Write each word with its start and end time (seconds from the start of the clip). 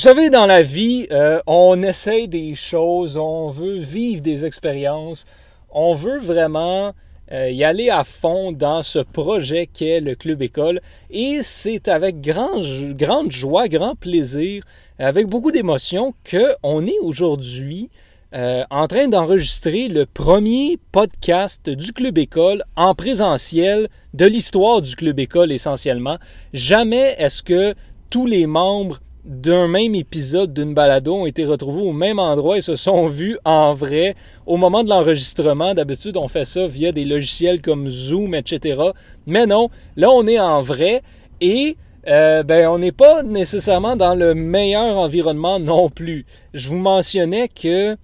Vous 0.00 0.04
savez, 0.04 0.30
dans 0.30 0.46
la 0.46 0.62
vie, 0.62 1.06
euh, 1.10 1.42
on 1.46 1.82
essaye 1.82 2.26
des 2.26 2.54
choses, 2.54 3.18
on 3.18 3.50
veut 3.50 3.80
vivre 3.80 4.22
des 4.22 4.46
expériences, 4.46 5.26
on 5.70 5.92
veut 5.92 6.18
vraiment 6.18 6.94
euh, 7.32 7.50
y 7.50 7.64
aller 7.64 7.90
à 7.90 8.02
fond 8.02 8.50
dans 8.50 8.82
ce 8.82 9.00
projet 9.00 9.66
qu'est 9.66 10.00
le 10.00 10.14
Club 10.14 10.40
École. 10.40 10.80
Et 11.10 11.40
c'est 11.42 11.86
avec 11.86 12.22
grand, 12.22 12.62
grande 12.92 13.30
joie, 13.30 13.68
grand 13.68 13.94
plaisir, 13.94 14.64
avec 14.98 15.26
beaucoup 15.26 15.52
d'émotion, 15.52 16.14
qu'on 16.30 16.86
est 16.86 16.98
aujourd'hui 17.02 17.90
euh, 18.32 18.64
en 18.70 18.88
train 18.88 19.08
d'enregistrer 19.08 19.88
le 19.88 20.06
premier 20.06 20.78
podcast 20.92 21.68
du 21.68 21.92
Club 21.92 22.16
École 22.16 22.64
en 22.74 22.94
présentiel 22.94 23.90
de 24.14 24.24
l'histoire 24.24 24.80
du 24.80 24.96
Club 24.96 25.18
École 25.18 25.52
essentiellement. 25.52 26.16
Jamais 26.54 27.16
est-ce 27.18 27.42
que 27.42 27.74
tous 28.08 28.24
les 28.24 28.46
membres 28.46 28.98
d'un 29.24 29.68
même 29.68 29.94
épisode 29.94 30.52
d'une 30.54 30.74
balado 30.74 31.14
ont 31.14 31.26
été 31.26 31.44
retrouvés 31.44 31.82
au 31.82 31.92
même 31.92 32.18
endroit 32.18 32.56
et 32.56 32.62
se 32.62 32.76
sont 32.76 33.06
vus 33.06 33.38
en 33.44 33.74
vrai 33.74 34.14
au 34.46 34.56
moment 34.56 34.82
de 34.82 34.88
l'enregistrement. 34.88 35.74
D'habitude, 35.74 36.16
on 36.16 36.28
fait 36.28 36.44
ça 36.44 36.66
via 36.66 36.92
des 36.92 37.04
logiciels 37.04 37.60
comme 37.60 37.90
Zoom, 37.90 38.34
etc. 38.34 38.82
Mais 39.26 39.46
non, 39.46 39.68
là, 39.96 40.10
on 40.10 40.26
est 40.26 40.40
en 40.40 40.62
vrai 40.62 41.02
et 41.40 41.76
euh, 42.08 42.42
ben, 42.42 42.66
on 42.68 42.78
n'est 42.78 42.92
pas 42.92 43.22
nécessairement 43.22 43.96
dans 43.96 44.14
le 44.14 44.34
meilleur 44.34 44.96
environnement 44.96 45.58
non 45.58 45.90
plus. 45.90 46.24
Je 46.54 46.68
vous 46.68 46.78
mentionnais 46.78 47.48
que 47.48 47.96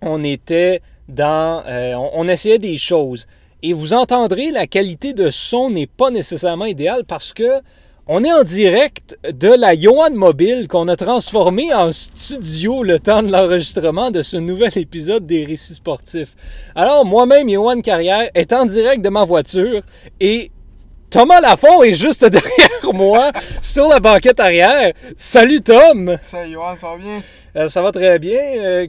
on 0.00 0.24
était 0.24 0.82
dans... 1.08 1.62
Euh, 1.66 1.94
on 2.14 2.26
essayait 2.26 2.58
des 2.58 2.78
choses. 2.78 3.28
Et 3.62 3.72
vous 3.72 3.94
entendrez, 3.94 4.50
la 4.50 4.66
qualité 4.66 5.14
de 5.14 5.30
son 5.30 5.70
n'est 5.70 5.86
pas 5.86 6.10
nécessairement 6.10 6.64
idéale 6.64 7.04
parce 7.06 7.32
que 7.32 7.60
on 8.14 8.22
est 8.24 8.32
en 8.32 8.44
direct 8.44 9.18
de 9.32 9.48
la 9.48 9.72
Yohan 9.72 10.10
Mobile 10.10 10.68
qu'on 10.68 10.86
a 10.88 10.96
transformé 10.96 11.72
en 11.72 11.92
studio 11.92 12.82
le 12.82 12.98
temps 12.98 13.22
de 13.22 13.32
l'enregistrement 13.32 14.10
de 14.10 14.20
ce 14.20 14.36
nouvel 14.36 14.76
épisode 14.76 15.26
des 15.26 15.46
Récits 15.46 15.76
sportifs. 15.76 16.36
Alors, 16.74 17.06
moi-même, 17.06 17.48
Yohan 17.48 17.80
Carrière, 17.80 18.28
est 18.34 18.52
en 18.52 18.66
direct 18.66 19.02
de 19.02 19.08
ma 19.08 19.24
voiture 19.24 19.80
et 20.20 20.50
Thomas 21.08 21.40
Lafont 21.40 21.82
est 21.84 21.94
juste 21.94 22.22
derrière 22.26 22.92
moi 22.92 23.32
sur 23.62 23.88
la 23.88 23.98
banquette 23.98 24.40
arrière. 24.40 24.92
Salut 25.16 25.62
Tom! 25.62 26.18
Salut 26.20 26.52
Yohan, 26.52 26.76
ça 26.76 26.88
va 26.88 26.98
bien? 26.98 27.22
Euh, 27.56 27.68
ça 27.70 27.80
va 27.80 27.92
très 27.92 28.18
bien. 28.18 28.38
Euh, 28.58 28.86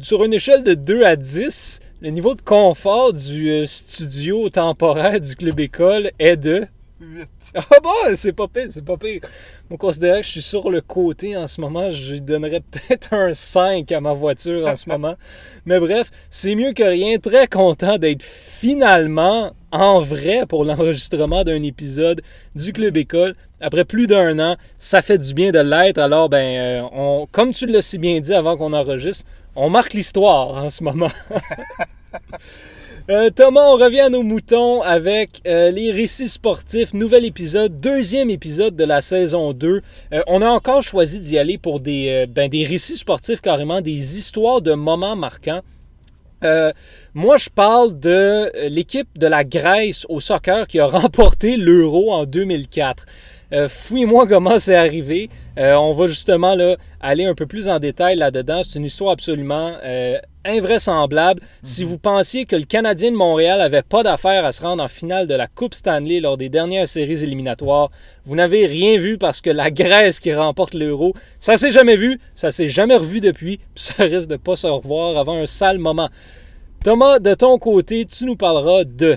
sur 0.00 0.24
une 0.24 0.34
échelle 0.34 0.64
de 0.64 0.74
2 0.74 1.04
à 1.04 1.14
10, 1.14 1.78
le 2.00 2.10
niveau 2.10 2.34
de 2.34 2.42
confort 2.42 3.12
du 3.12 3.50
euh, 3.50 3.66
studio 3.66 4.48
temporaire 4.48 5.20
du 5.20 5.36
Club 5.36 5.60
École 5.60 6.10
est 6.18 6.36
de 6.36 6.66
8. 7.00 7.28
Ah 7.54 7.62
bon, 7.82 7.90
c'est 8.16 8.32
pas 8.32 8.48
pire, 8.48 8.68
c'est 8.70 8.84
pas 8.84 8.96
pire. 8.96 9.20
On 9.70 9.76
considère 9.76 10.16
que 10.16 10.22
je 10.22 10.30
suis 10.30 10.42
sur 10.42 10.70
le 10.70 10.80
côté 10.80 11.36
en 11.36 11.46
ce 11.46 11.60
moment. 11.60 11.90
Je 11.90 12.16
donnerais 12.16 12.60
peut-être 12.60 13.12
un 13.12 13.34
5 13.34 13.90
à 13.92 14.00
ma 14.00 14.12
voiture 14.12 14.66
en 14.66 14.76
ce 14.76 14.88
moment. 14.90 15.14
Mais 15.64 15.78
bref, 15.78 16.10
c'est 16.30 16.54
mieux 16.54 16.72
que 16.72 16.82
rien. 16.82 17.18
Très 17.18 17.46
content 17.46 17.98
d'être 17.98 18.22
finalement 18.22 19.52
en 19.70 20.00
vrai 20.00 20.44
pour 20.48 20.64
l'enregistrement 20.64 21.44
d'un 21.44 21.62
épisode 21.62 22.22
du 22.54 22.72
Club 22.72 22.96
École. 22.96 23.34
Après 23.60 23.84
plus 23.84 24.06
d'un 24.06 24.38
an, 24.38 24.56
ça 24.78 25.02
fait 25.02 25.18
du 25.18 25.34
bien 25.34 25.50
de 25.50 25.60
l'être. 25.60 25.98
Alors, 25.98 26.28
ben, 26.28 26.58
euh, 26.58 26.82
on, 26.92 27.28
comme 27.30 27.52
tu 27.52 27.66
l'as 27.66 27.82
si 27.82 27.98
bien 27.98 28.20
dit 28.20 28.34
avant 28.34 28.56
qu'on 28.56 28.72
enregistre, 28.72 29.24
on 29.54 29.70
marque 29.70 29.94
l'histoire 29.94 30.64
en 30.64 30.70
ce 30.70 30.82
moment. 30.84 31.10
Euh, 33.10 33.30
Thomas, 33.30 33.62
on 33.68 33.78
revient 33.78 34.00
à 34.00 34.10
nos 34.10 34.22
moutons 34.22 34.82
avec 34.82 35.40
euh, 35.46 35.70
les 35.70 35.90
récits 35.90 36.28
sportifs. 36.28 36.92
Nouvel 36.92 37.24
épisode, 37.24 37.80
deuxième 37.80 38.28
épisode 38.28 38.76
de 38.76 38.84
la 38.84 39.00
saison 39.00 39.54
2. 39.54 39.80
Euh, 40.12 40.22
on 40.26 40.42
a 40.42 40.48
encore 40.48 40.82
choisi 40.82 41.18
d'y 41.18 41.38
aller 41.38 41.56
pour 41.56 41.80
des, 41.80 42.26
ben, 42.28 42.50
des 42.50 42.64
récits 42.64 42.98
sportifs 42.98 43.40
carrément, 43.40 43.80
des 43.80 44.18
histoires 44.18 44.60
de 44.60 44.74
moments 44.74 45.16
marquants. 45.16 45.62
moi, 47.14 47.38
je 47.38 47.48
parle 47.48 47.98
de 47.98 48.68
l'équipe 48.68 49.08
de 49.18 49.26
la 49.26 49.42
Grèce 49.42 50.04
au 50.10 50.20
soccer 50.20 50.66
qui 50.66 50.78
a 50.78 50.86
remporté 51.00 51.56
l'Euro 51.56 52.12
en 52.12 52.26
2004. 52.26 53.06
Euh, 53.52 53.68
Fouille-moi 53.68 54.26
comment 54.26 54.58
c'est 54.58 54.74
arrivé. 54.74 55.30
Euh, 55.58 55.74
on 55.74 55.92
va 55.92 56.06
justement 56.06 56.54
là, 56.54 56.76
aller 57.00 57.24
un 57.24 57.34
peu 57.34 57.46
plus 57.46 57.68
en 57.68 57.78
détail 57.78 58.16
là-dedans. 58.16 58.60
C'est 58.62 58.78
une 58.78 58.84
histoire 58.84 59.12
absolument 59.12 59.72
euh, 59.82 60.18
invraisemblable. 60.44 61.40
Si 61.62 61.84
mhm. 61.84 61.90
vous 61.90 61.98
pensiez 61.98 62.44
que 62.44 62.56
le 62.56 62.64
Canadien 62.64 63.10
de 63.10 63.16
Montréal 63.16 63.58
n'avait 63.58 63.82
pas 63.82 64.02
d'affaire 64.02 64.44
à 64.44 64.52
se 64.52 64.62
rendre 64.62 64.82
en 64.82 64.88
finale 64.88 65.26
de 65.26 65.34
la 65.34 65.46
Coupe 65.46 65.74
Stanley 65.74 66.20
lors 66.20 66.36
des 66.36 66.50
dernières 66.50 66.86
séries 66.86 67.22
éliminatoires, 67.22 67.90
vous 68.26 68.36
n'avez 68.36 68.66
rien 68.66 68.98
vu 68.98 69.16
parce 69.16 69.40
que 69.40 69.50
la 69.50 69.70
Grèce 69.78 70.20
qui 70.20 70.34
remporte 70.34 70.74
l'Euro, 70.74 71.14
ça 71.40 71.56
s'est 71.56 71.72
jamais 71.72 71.96
vu, 71.96 72.20
ça 72.34 72.50
s'est 72.50 72.68
jamais 72.68 72.96
revu 72.96 73.20
depuis, 73.20 73.58
puis 73.74 73.84
ça 73.84 73.94
risque 74.04 74.28
de 74.28 74.36
pas 74.36 74.56
se 74.56 74.66
revoir 74.66 75.16
avant 75.16 75.38
un 75.38 75.46
sale 75.46 75.78
moment. 75.78 76.10
Thomas, 76.84 77.18
de 77.18 77.34
ton 77.34 77.58
côté, 77.58 78.04
tu 78.04 78.26
nous 78.26 78.36
parleras 78.36 78.84
de... 78.84 79.16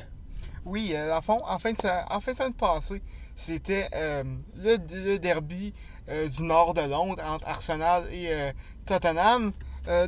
Oui, 0.65 0.93
en, 1.11 1.21
fond, 1.21 1.39
en 1.47 1.59
fin 1.59 1.71
de, 1.71 2.13
en 2.13 2.21
fin 2.21 2.31
de 2.31 2.37
semaine 2.37 2.53
passée, 2.53 3.01
c'était 3.41 3.87
euh, 3.95 4.23
le, 4.63 5.17
derby 5.17 5.73
euh, 6.09 6.27
du 6.29 6.43
nord 6.43 6.73
de 6.75 6.81
Londres 6.81 7.21
entre 7.27 7.47
Arsenal 7.47 8.03
et 8.13 8.27
euh, 8.29 8.51
Tottenham. 8.85 9.51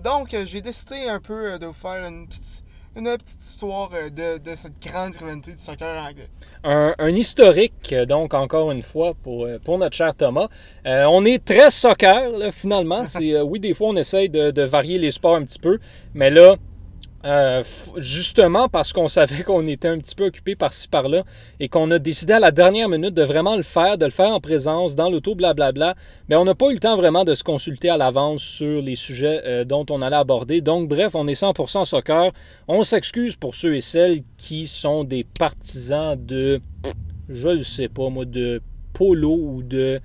donc, 0.04 0.36
j'ai 0.46 0.62
décidé 0.62 1.10
un 1.10 1.20
peu 1.20 1.58
de 1.58 1.66
vous 1.66 1.74
faire 1.74 2.08
une 2.08 2.28
petite, 2.28 2.64
une 2.96 3.06
petite 3.18 3.44
histoire 3.44 3.90
de, 3.90 4.56
cette 4.56 4.80
grande 4.80 5.16
rivalité 5.16 5.54
du 5.54 5.58
soccer 5.58 6.00
anglais. 6.00 6.30
Un, 6.64 7.10
historique, 7.10 7.94
donc, 8.08 8.36
encore 8.36 8.72
une 8.72 8.84
fois, 8.84 9.14
pour, 9.24 9.48
pour 9.66 9.80
notre 9.80 9.96
cher 9.96 10.14
Thomas. 10.16 10.48
on 10.86 11.26
est 11.26 11.44
très 11.44 11.72
soccer, 11.72 12.52
finalement. 12.52 13.04
oui, 13.46 13.60
des 13.60 13.74
fois, 13.74 13.88
on 13.90 13.96
essaye 13.96 14.30
de, 14.30 14.52
de 14.52 14.62
varier 14.62 15.00
les 15.00 15.10
sports 15.10 15.36
un 15.38 15.44
petit 15.44 15.60
peu, 15.60 15.80
mais 16.14 16.30
là, 16.30 16.56
euh, 17.26 17.64
justement 17.98 18.68
parce 18.68 18.92
qu'on 18.92 19.08
savait 19.08 19.44
qu'on 19.44 19.66
était 19.68 19.88
un 19.88 19.98
petit 19.98 20.14
peu 20.14 20.26
occupé 20.26 20.56
par-ci 20.56 20.88
par-là 20.90 21.24
et 21.60 21.70
qu'on 21.70 21.90
a 21.92 22.00
décidé 22.00 22.34
à 22.34 22.40
la 22.40 22.52
dernière 22.52 22.90
minute 22.90 23.14
de 23.14 23.24
vraiment 23.24 23.56
le 23.56 23.64
faire, 23.64 23.98
de 23.98 24.06
le 24.06 24.12
faire 24.12 24.32
en 24.32 24.42
présence, 24.42 24.96
dans 24.96 25.10
l'auto, 25.10 25.34
blablabla, 25.34 25.96
mais 26.28 26.36
on 26.36 26.44
n'a 26.44 26.56
pas 26.56 26.70
eu 26.70 26.74
le 26.74 26.80
temps 26.80 26.98
vraiment 26.98 27.24
de 27.24 27.34
se 27.34 27.44
consulter 27.44 27.90
à 27.90 27.98
l'avance 27.98 28.42
sur 28.42 28.82
les 28.82 28.96
sujets 28.96 29.42
euh, 29.46 29.64
dont 29.64 29.86
on 29.90 30.02
allait 30.02 30.16
aborder. 30.16 30.62
Donc, 30.62 30.90
bref, 30.90 31.16
on 31.16 31.28
est 31.28 31.42
100% 31.42 31.86
soccer. 31.86 32.32
On 32.68 32.84
s'excuse 32.84 33.36
pour 33.36 33.56
ceux 33.56 33.76
et 33.76 33.82
celles 33.82 34.24
qui 34.38 34.68
sont 34.68 35.04
des 35.04 35.24
partisans 35.24 36.18
de, 36.18 36.62
je 37.30 37.50
ne 37.50 37.64
sais 37.64 37.88
pas 37.88 38.10
moi, 38.10 38.26
de 38.26 38.62
polo 38.94 39.34
ou 39.34 39.64
de 39.64 40.02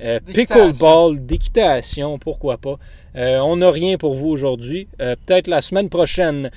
euh, 0.00 0.20
pickleball, 0.20 1.24
d'équitation, 1.24 2.18
pourquoi 2.18 2.56
pas. 2.58 2.78
Euh, 3.16 3.38
on 3.38 3.56
n'a 3.56 3.70
rien 3.70 3.98
pour 3.98 4.14
vous 4.14 4.28
aujourd'hui. 4.28 4.86
Euh, 5.00 5.16
peut-être 5.26 5.48
la 5.48 5.60
semaine 5.60 5.88
prochaine. 5.88 6.50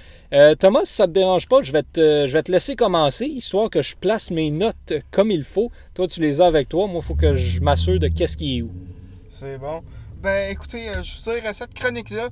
Thomas, 0.60 0.86
si 0.86 0.94
ça 0.94 1.08
te 1.08 1.12
dérange 1.12 1.48
pas, 1.48 1.62
je 1.62 1.74
vais 1.74 1.84
te, 1.84 2.26
je 2.26 2.32
vais 2.32 2.44
te 2.44 2.52
laisser 2.52 2.76
commencer, 2.78 3.26
histoire 3.26 3.70
que 3.70 3.82
je 3.82 3.96
place 3.98 4.32
mes 4.32 4.50
notes 4.50 4.94
comme 5.12 5.30
il 5.30 5.44
faut. 5.44 5.72
Toi, 5.94 6.08
tu 6.08 6.22
les 6.22 6.40
as 6.40 6.46
avec 6.46 6.70
toi. 6.70 6.88
Moi, 6.88 7.02
il 7.04 7.06
faut 7.06 7.16
que 7.16 7.34
je 7.34 7.60
m'assure 7.60 8.00
de 8.00 8.08
qu'est-ce 8.08 8.38
qui 8.38 8.60
est 8.60 8.62
où. 8.62 8.72
C'est 9.28 9.58
bon. 9.58 9.82
Ben, 10.22 10.52
écoutez, 10.52 10.88
je 11.04 11.16
vous 11.16 11.34
dirais 11.34 11.54
cette 11.54 11.74
chronique-là, 11.74 12.30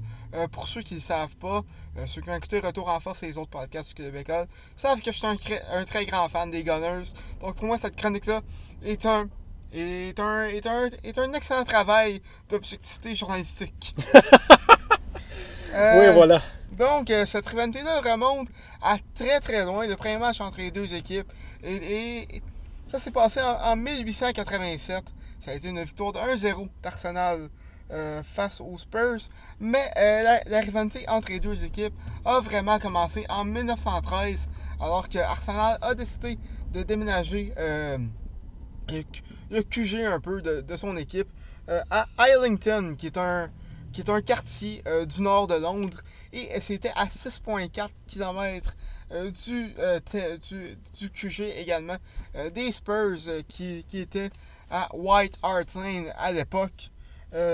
pour 0.51 0.67
ceux 0.67 0.81
qui 0.81 0.93
ne 0.93 0.99
le 0.99 1.03
savent 1.03 1.35
pas, 1.37 1.63
ceux 2.05 2.21
qui 2.21 2.29
ont 2.29 2.35
écouté 2.35 2.59
Retour 2.59 2.87
en 2.87 2.99
force 2.99 3.23
et 3.23 3.25
les 3.25 3.37
autres 3.37 3.49
podcasts 3.49 3.89
du 3.97 4.03
Québec, 4.03 4.31
savent 4.77 5.01
que 5.01 5.11
je 5.11 5.17
suis 5.17 5.27
un, 5.27 5.35
un, 5.73 5.83
très 5.83 6.05
grand 6.05 6.29
fan 6.29 6.51
des 6.51 6.63
Gunners. 6.63 7.09
Donc, 7.41 7.55
pour 7.55 7.65
moi, 7.65 7.77
cette 7.77 7.95
chronique-là 7.95 8.41
est 8.85 9.05
un 9.05 9.27
est 9.73 10.19
un, 10.19 10.47
est 10.47 10.65
un, 10.65 10.89
est 11.03 11.17
un 11.17 11.33
excellent 11.33 11.63
travail 11.63 12.21
d'objectivité 12.49 13.15
journalistique. 13.15 13.95
oui, 15.73 16.13
voilà. 16.13 16.41
Donc, 16.79 17.09
euh, 17.09 17.25
cette 17.25 17.45
rivalité-là 17.45 17.99
remonte 17.99 18.47
à 18.81 18.97
très 19.13 19.41
très 19.41 19.65
loin, 19.65 19.85
le 19.85 19.97
premier 19.97 20.17
match 20.17 20.39
entre 20.39 20.57
les 20.59 20.71
deux 20.71 20.95
équipes. 20.95 21.29
Et, 21.63 22.41
ça 22.87 22.99
s'est 22.99 23.11
passé 23.11 23.41
en, 23.41 23.75
1887. 23.75 25.03
Ça 25.45 25.51
a 25.51 25.53
été 25.53 25.67
une 25.67 25.83
victoire 25.83 26.13
de 26.13 26.19
1-0 26.19 26.69
d'Arsenal 26.81 27.49
euh, 27.91 28.23
face 28.23 28.61
aux 28.61 28.77
Spurs. 28.77 29.29
Mais 29.59 29.91
euh, 29.97 30.39
la, 30.47 30.59
rivalité 30.61 31.07
entre 31.09 31.29
les 31.29 31.39
deux 31.39 31.65
équipes 31.65 31.93
a 32.25 32.39
vraiment 32.39 32.79
commencé 32.79 33.25
en 33.29 33.43
1913, 33.43 34.47
alors 34.81 35.09
que 35.09 35.19
Arsenal 35.19 35.77
a 35.81 35.93
décidé 35.93 36.39
de 36.73 36.81
déménager 36.81 37.53
le 39.51 39.61
QG 39.63 40.05
un 40.05 40.19
peu 40.19 40.41
de, 40.41 40.75
son 40.75 40.97
équipe 40.97 41.27
euh, 41.69 41.81
à 41.89 42.07
Islington, 42.19 42.95
qui 42.97 43.07
est 43.07 43.17
un, 43.17 43.49
qui 43.93 44.01
est 44.01 44.09
un 44.09 44.21
quartier 44.21 44.81
euh, 44.87 45.05
du 45.05 45.21
nord 45.21 45.47
de 45.47 45.55
Londres. 45.55 45.99
Et 46.33 46.59
c'était 46.59 46.91
à 46.95 47.05
6,4 47.05 47.89
km 48.07 48.75
euh, 49.11 49.31
du, 49.31 49.75
du, 50.99 51.09
QG 51.09 51.41
également 51.57 51.97
des 52.53 52.71
Spurs 52.71 53.43
qui, 53.47 53.83
qui, 53.87 53.99
étaient 53.99 54.29
à 54.69 54.89
White 54.95 55.37
Hart 55.41 55.73
Lane 55.75 56.13
à 56.17 56.31
l'époque. 56.31 56.91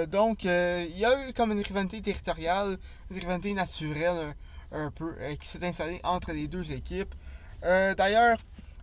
donc, 0.08 0.44
il 0.44 0.98
y 0.98 1.06
a 1.06 1.28
eu 1.28 1.34
comme 1.34 1.52
une 1.52 1.62
rivalité 1.62 2.02
territoriale, 2.02 2.78
une 3.10 3.20
rivalité 3.20 3.54
naturelle 3.54 4.36
un 4.72 4.92
peu, 4.92 5.16
qui 5.40 5.48
s'est 5.48 5.66
installée 5.66 6.02
entre 6.04 6.34
les 6.34 6.48
deux 6.48 6.74
équipes. 6.74 7.14
D'ailleurs, 7.62 8.38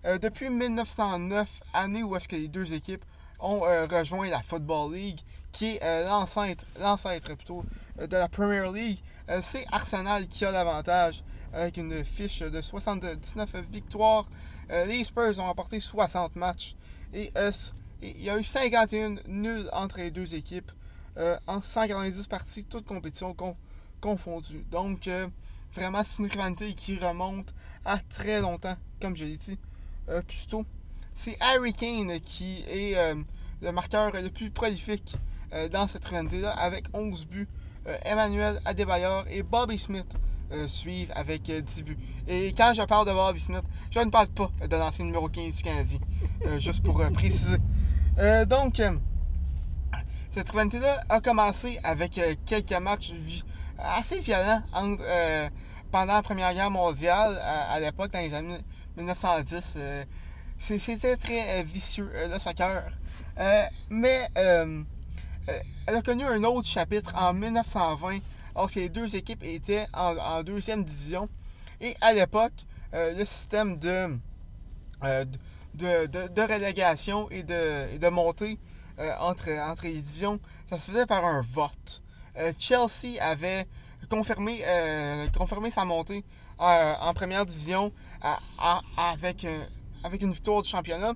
depuis 0.05 0.51
1909, 0.51 1.61
année 1.75 2.03
où 2.03 2.17
est-ce 2.17 2.29
que 2.29 2.37
les 2.37 2.49
deux 2.49 2.75
équipes 2.75 3.05
ont 3.39 3.61
rejoint 3.61 4.29
la 4.29 4.43
Football 4.43 4.95
League, 4.95 5.21
qui 5.53 5.77
est 5.77 6.05
l'ancêtre 6.05 7.37
plutôt 7.37 7.65
de 7.99 8.17
la 8.17 8.29
Premier 8.29 8.71
League. 8.73 8.99
C'est 9.43 9.65
Arsenal 9.73 10.27
qui 10.29 10.45
a 10.45 10.51
l'avantage 10.51 11.25
avec 11.53 11.77
une 11.77 12.05
fiche 12.05 12.41
de 12.41 12.61
79 12.63 13.55
victoires. 13.71 14.29
les 14.71 15.05
Spurs 15.05 15.39
ont 15.39 15.47
remporté 15.47 15.81
60 15.81 16.37
matchs. 16.37 16.75
Et 17.13 17.33
il 18.03 18.23
y 18.23 18.31
a 18.31 18.39
eu 18.39 18.45
51 18.45 19.17
nuls 19.29 19.69
entre 19.73 19.99
les 19.99 20.11
deux 20.11 20.35
équipes 20.35 20.73
en 21.47 21.63
190 21.63 22.27
parties, 22.27 22.65
toutes 22.65 22.87
compétitions 22.87 23.37
confondues. 24.01 24.65
Donc, 24.71 25.09
vraiment, 25.75 26.03
c'est 26.05 26.19
une 26.19 26.27
rivalité 26.27 26.75
qui 26.75 26.99
remonte 26.99 27.53
à 27.85 27.99
très 27.99 28.41
longtemps, 28.41 28.77
comme 29.01 29.17
je 29.17 29.25
l'ai 29.25 29.37
dit 29.37 29.59
plus 30.27 30.47
tôt. 30.49 30.65
C'est 31.15 31.37
Harry 31.41 31.73
Kane 31.73 32.21
qui 32.21 32.65
est 32.69 32.97
le 33.61 33.73
marqueur 33.73 34.13
le 34.13 34.31
plus 34.31 34.51
prolifique 34.51 35.17
dans 35.73 35.87
cette 35.87 36.05
rivalité-là, 36.05 36.51
avec 36.51 36.85
11 36.95 37.27
buts. 37.27 37.49
Emmanuel 38.05 38.61
Adebayor 38.65 39.25
et 39.29 39.43
Bobby 39.43 39.79
Smith 39.79 40.17
suivent 40.69 41.13
avec 41.15 41.43
10 41.43 41.83
buts. 41.83 41.99
Et 42.29 42.53
quand 42.57 42.73
je 42.75 42.83
parle 42.83 43.07
de 43.07 43.13
Bobby 43.13 43.41
Smith, 43.41 43.65
je 43.91 43.99
ne 43.99 44.11
parle 44.11 44.29
pas 44.29 44.51
de 44.67 44.77
l'ancien 44.77 45.05
numéro 45.05 45.29
15 45.29 45.57
du 45.57 45.63
Canadien, 45.63 45.99
juste 46.59 46.83
pour 46.83 47.03
préciser. 47.13 47.59
donc, 48.47 48.81
cette 50.31 50.51
rivalité-là 50.51 51.03
a 51.11 51.21
commencé 51.21 51.79
avec 51.85 52.19
quelques 52.47 52.73
matchs 52.81 53.13
assez 53.79 54.21
violents 54.21 54.63
pendant 55.91 56.15
la 56.15 56.23
Première 56.23 56.55
Guerre 56.55 56.71
mondiale, 56.71 57.39
à, 57.45 57.79
l'époque, 57.81 58.13
dans 58.13 58.21
les 58.21 58.33
années 58.33 58.59
1910. 58.97 59.79
C'était 60.59 61.17
très 61.17 61.63
vicieux, 61.65 62.11
le 62.31 62.39
soccer. 62.39 62.85
mais 63.91 64.29
elle 64.35 65.95
a 65.95 66.03
connu 66.03 66.25
un 66.25 66.45
autre 66.45 66.69
chapitre 66.69 67.13
en 67.17 67.33
1920, 67.33 68.19
alors 68.55 68.71
que 68.71 68.79
les 68.79 68.89
deux 68.89 69.17
équipes 69.17 69.43
étaient 69.43 69.87
en, 69.93 70.43
deuxième 70.43 70.85
division. 70.85 71.29
Et 71.81 71.97
à 72.01 72.13
l'époque, 72.13 72.53
le 72.93 73.25
système 73.25 73.79
de, 73.79 74.17
relégation 75.75 77.29
et 77.31 77.43
de, 77.43 77.99
de 77.99 78.09
montée 78.09 78.59
entre, 79.21 79.51
entre 79.69 79.85
les 79.85 80.01
divisions, 80.01 80.39
ça 80.71 80.79
se 80.79 80.91
faisait 80.91 81.07
par 81.07 81.25
un 81.25 81.43
vote. 81.53 82.03
Chelsea 82.59 83.21
avait 83.21 83.67
confirmé, 84.13 84.63
confirmé 85.37 85.71
sa 85.71 85.85
montée 85.85 86.25
en 86.59 87.13
première 87.15 87.47
division 87.47 87.93
avec, 88.97 89.47
avec 90.05 90.23
une 90.23 90.33
victoire 90.33 90.63
du 90.63 90.69
championnat. 90.69 91.15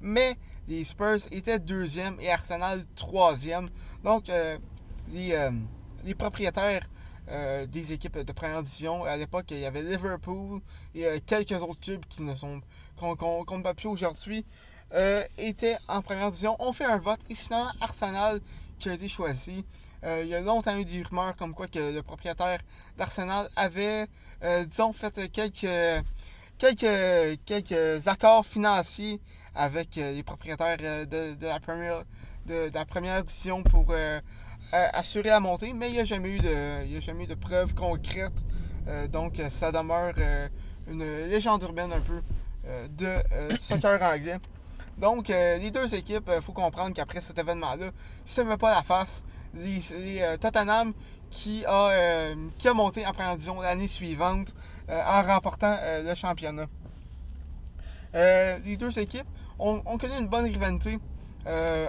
mais 0.00 0.36
les 0.68 0.84
Spurs 0.84 1.26
étaient 1.30 1.58
deuxième 1.58 2.20
et 2.20 2.30
Arsenal 2.30 2.84
troisième. 2.94 3.70
Donc, 4.04 4.28
euh, 4.28 4.58
euh, 5.14 5.50
les, 6.04 6.14
propriétaires 6.14 6.86
euh, 7.30 7.66
des 7.66 7.94
équipes 7.94 8.18
de 8.18 8.32
première 8.32 8.62
division, 8.62 9.04
à 9.04 9.16
l'époque, 9.16 9.46
il 9.50 9.60
y 9.60 9.64
avait 9.64 9.82
Liverpool 9.82 10.60
et 10.94 11.20
quelques 11.26 11.62
autres 11.62 11.80
clubs 11.80 12.04
qui 12.06 12.22
ne 12.22 12.34
sont 12.34 12.60
qu'on 12.96 13.56
ne 13.58 13.62
bat 13.62 13.74
plus 13.74 13.88
aujourd'hui, 13.88 14.44
étaient 15.38 15.76
en 15.88 16.02
première 16.02 16.30
division. 16.30 16.56
On 16.58 16.72
fait 16.72 16.84
un 16.84 16.98
vote 16.98 17.20
et 17.30 17.34
finalement, 17.34 17.70
Arsenal 17.80 18.40
qui 18.78 18.90
a 18.90 18.94
été 18.94 19.08
choisi. 19.08 19.64
Il 20.04 20.26
y 20.26 20.34
a 20.34 20.40
longtemps 20.40 20.76
eu 20.76 20.84
des 20.84 21.02
rumeurs 21.02 21.34
comme 21.36 21.54
quoi 21.54 21.66
que 21.66 21.94
le 21.94 22.02
propriétaire 22.02 22.58
d'Arsenal 22.96 23.48
avait, 23.56 24.06
disons, 24.66 24.92
fait 24.92 25.30
quelques, 25.30 26.04
quelques, 26.58 27.40
quelques 27.44 28.06
accords 28.06 28.46
financiers 28.46 29.20
avec 29.58 29.98
euh, 29.98 30.12
les 30.12 30.22
propriétaires 30.22 30.76
euh, 30.80 31.04
de, 31.04 31.46
la 31.46 31.60
première, 31.60 32.04
de, 32.46 32.70
la 32.72 32.84
première 32.84 33.22
division 33.24 33.62
pour 33.62 33.86
euh, 33.90 34.20
assurer 34.72 35.30
la 35.30 35.40
montée, 35.40 35.72
mais 35.72 35.88
il 35.88 35.94
n'y 35.94 36.00
a, 36.00 36.04
jamais 36.04 36.36
eu 36.36 36.38
de, 36.38 37.00
jamais 37.00 37.26
de 37.26 37.34
preuves 37.34 37.74
concrètes. 37.74 38.44
donc, 39.10 39.40
ça 39.50 39.72
demeure 39.72 40.14
une 40.86 41.04
légende 41.28 41.62
urbaine 41.62 41.92
un 41.92 42.00
peu 42.00 42.22
de, 42.90 43.52
du 43.54 43.58
soccer 43.60 44.02
anglais. 44.02 44.38
Donc, 44.98 45.28
les 45.28 45.70
deux 45.70 45.94
équipes, 45.94 46.30
il 46.34 46.42
faut 46.42 46.52
comprendre 46.52 46.94
qu'après 46.94 47.22
cet 47.22 47.38
événement-là, 47.38 47.90
ça 48.26 48.44
ne 48.44 48.50
met 48.50 48.56
pas 48.58 48.74
la 48.74 48.82
face. 48.82 49.22
Les, 49.54 49.80
Tottenham 50.40 50.92
qui 51.30 51.64
a, 51.66 52.34
qui 52.58 52.68
a 52.68 52.74
monté 52.74 53.06
en 53.06 53.12
première 53.12 53.36
l'année 53.62 53.88
suivante 53.88 54.54
en 54.88 55.22
remportant 55.22 55.76
le 56.04 56.14
championnat. 56.14 56.66
les 58.14 58.76
deux 58.78 58.98
équipes 58.98 59.26
on, 59.58 59.98
connaît 59.98 60.18
une 60.18 60.28
bonne 60.28 60.44
rivalité 60.44 60.98
euh, 61.46 61.88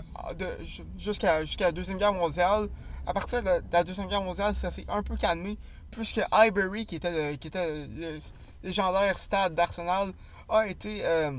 jusqu'à 0.98 1.44
la 1.60 1.72
Deuxième 1.72 1.98
Guerre 1.98 2.14
mondiale. 2.14 2.70
À 3.06 3.14
partir 3.14 3.42
de 3.42 3.50
la, 3.72 3.84
Deuxième 3.84 4.08
Guerre 4.08 4.22
mondiale, 4.22 4.54
ça 4.56 4.72
s'est 4.72 4.86
un 4.88 5.04
peu 5.04 5.16
calmé, 5.16 5.58
puisque 5.92 6.22
Highbury, 6.32 6.86
qui 6.86 6.96
était 6.96 7.32
le, 7.32 7.36
qui 7.36 7.48
était 7.48 7.88
légendaire 8.64 9.18
stade 9.18 9.56
d'Arsenal, 9.56 10.12
a 10.48 10.68
été, 10.68 11.02
euh, 11.04 11.32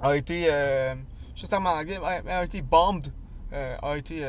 a 0.00 0.16
été 0.16 0.46
euh, 0.50 0.94
a 1.38 2.44
été 2.44 2.62
bombed, 2.62 3.06
euh, 3.06 3.19
a 3.52 3.96
été 3.96 4.24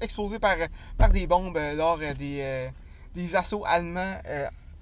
explosé 0.00 0.38
par, 0.38 0.56
par 0.96 1.10
des 1.10 1.26
bombes 1.26 1.58
lors 1.76 1.98
des, 1.98 2.70
des 3.14 3.36
assauts 3.36 3.64
allemands 3.66 4.16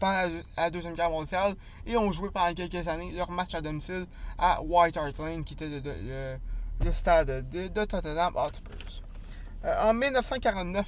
pendant 0.01 0.29
la 0.57 0.71
Deuxième 0.71 0.95
Guerre 0.95 1.11
mondiale 1.11 1.55
et 1.87 1.97
ont 1.97 2.11
joué 2.11 2.31
pendant 2.31 2.53
quelques 2.55 2.89
années 2.89 3.13
leur 3.13 3.31
match 3.31 3.55
à 3.55 3.61
domicile 3.61 4.07
à 4.39 4.61
White 4.63 4.97
Hart 4.97 5.19
Lane, 5.19 5.45
qui 5.45 5.55
était 5.55 5.69
le, 5.69 6.93
stade 6.93 7.49
de, 7.51 7.85
Tottenham 7.85 8.35
Hotspur. 8.35 8.75
Euh, 9.65 9.91
en 9.91 9.93
1949, 9.93 10.87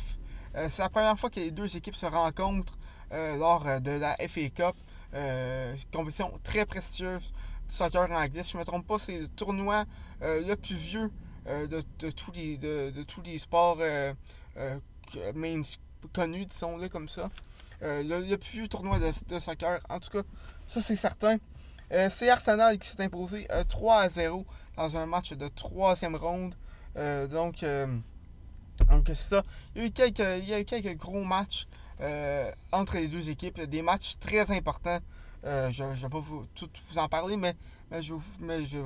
euh, 0.56 0.68
c'est 0.70 0.82
la 0.82 0.88
première 0.88 1.18
fois 1.18 1.28
que 1.30 1.38
les 1.38 1.50
deux 1.50 1.76
équipes 1.76 1.94
se 1.94 2.06
rencontrent 2.06 2.78
euh, 3.12 3.36
lors 3.36 3.80
de 3.80 3.90
la 3.90 4.16
FA 4.28 4.48
Cup, 4.48 4.74
compétition 5.92 6.32
très 6.42 6.64
prestigieuse 6.64 7.32
du 7.68 7.74
soccer 7.74 8.10
anglais. 8.10 8.42
Si 8.42 8.52
je 8.52 8.56
ne 8.56 8.62
me 8.62 8.64
trompe 8.64 8.86
pas, 8.86 8.98
c'est 8.98 9.18
le 9.18 9.28
tournoi 9.28 9.84
le 10.22 10.54
plus 10.54 10.74
vieux 10.74 11.10
de, 11.46 12.10
tous 12.10 12.32
les, 12.32 12.56
de, 12.56 13.02
tous 13.02 13.22
les 13.22 13.38
sports 13.38 13.78
main, 15.34 15.62
connus, 16.12 16.46
disons-le 16.46 16.88
comme 16.88 17.08
ça. 17.08 17.30
Euh, 17.82 18.02
le, 18.02 18.36
plus 18.36 18.58
vieux 18.58 18.68
tournoi 18.68 18.98
de, 18.98 19.40
soccer. 19.40 19.80
En 19.88 19.98
tout 19.98 20.10
cas, 20.10 20.22
ça 20.66 20.80
c'est 20.80 20.96
certain. 20.96 21.38
Euh, 21.92 22.08
c'est 22.10 22.30
Arsenal 22.30 22.78
qui 22.78 22.88
s'est 22.88 23.02
imposé 23.02 23.46
3 23.68 23.94
euh, 23.94 24.04
à 24.04 24.08
0 24.08 24.46
dans 24.76 24.96
un 24.96 25.06
match 25.06 25.32
de 25.32 25.48
troisième 25.48 26.16
ronde. 26.16 26.54
donc, 26.94 27.64
c'est 29.06 29.14
ça. 29.16 29.42
Il 29.74 29.82
y, 29.82 29.84
a 29.84 29.86
eu 29.88 29.90
quelques, 29.90 30.42
il 30.42 30.48
y 30.48 30.54
a 30.54 30.60
eu 30.60 30.64
quelques 30.64 30.96
gros 30.96 31.24
matchs 31.24 31.66
entre 32.70 32.96
les 32.96 33.08
deux 33.08 33.30
équipes. 33.30 33.60
Des 33.60 33.82
matchs 33.82 34.18
très 34.18 34.50
importants. 34.52 35.00
je 35.44 35.82
ne 35.82 35.94
vais 35.94 36.08
pas 36.08 36.20
vous, 36.20 36.46
tout 36.54 36.70
vous 36.88 36.98
en 36.98 37.08
parler, 37.08 37.36
mais, 37.36 37.54
mais 37.90 38.02
je 38.02 38.14
vais 38.76 38.84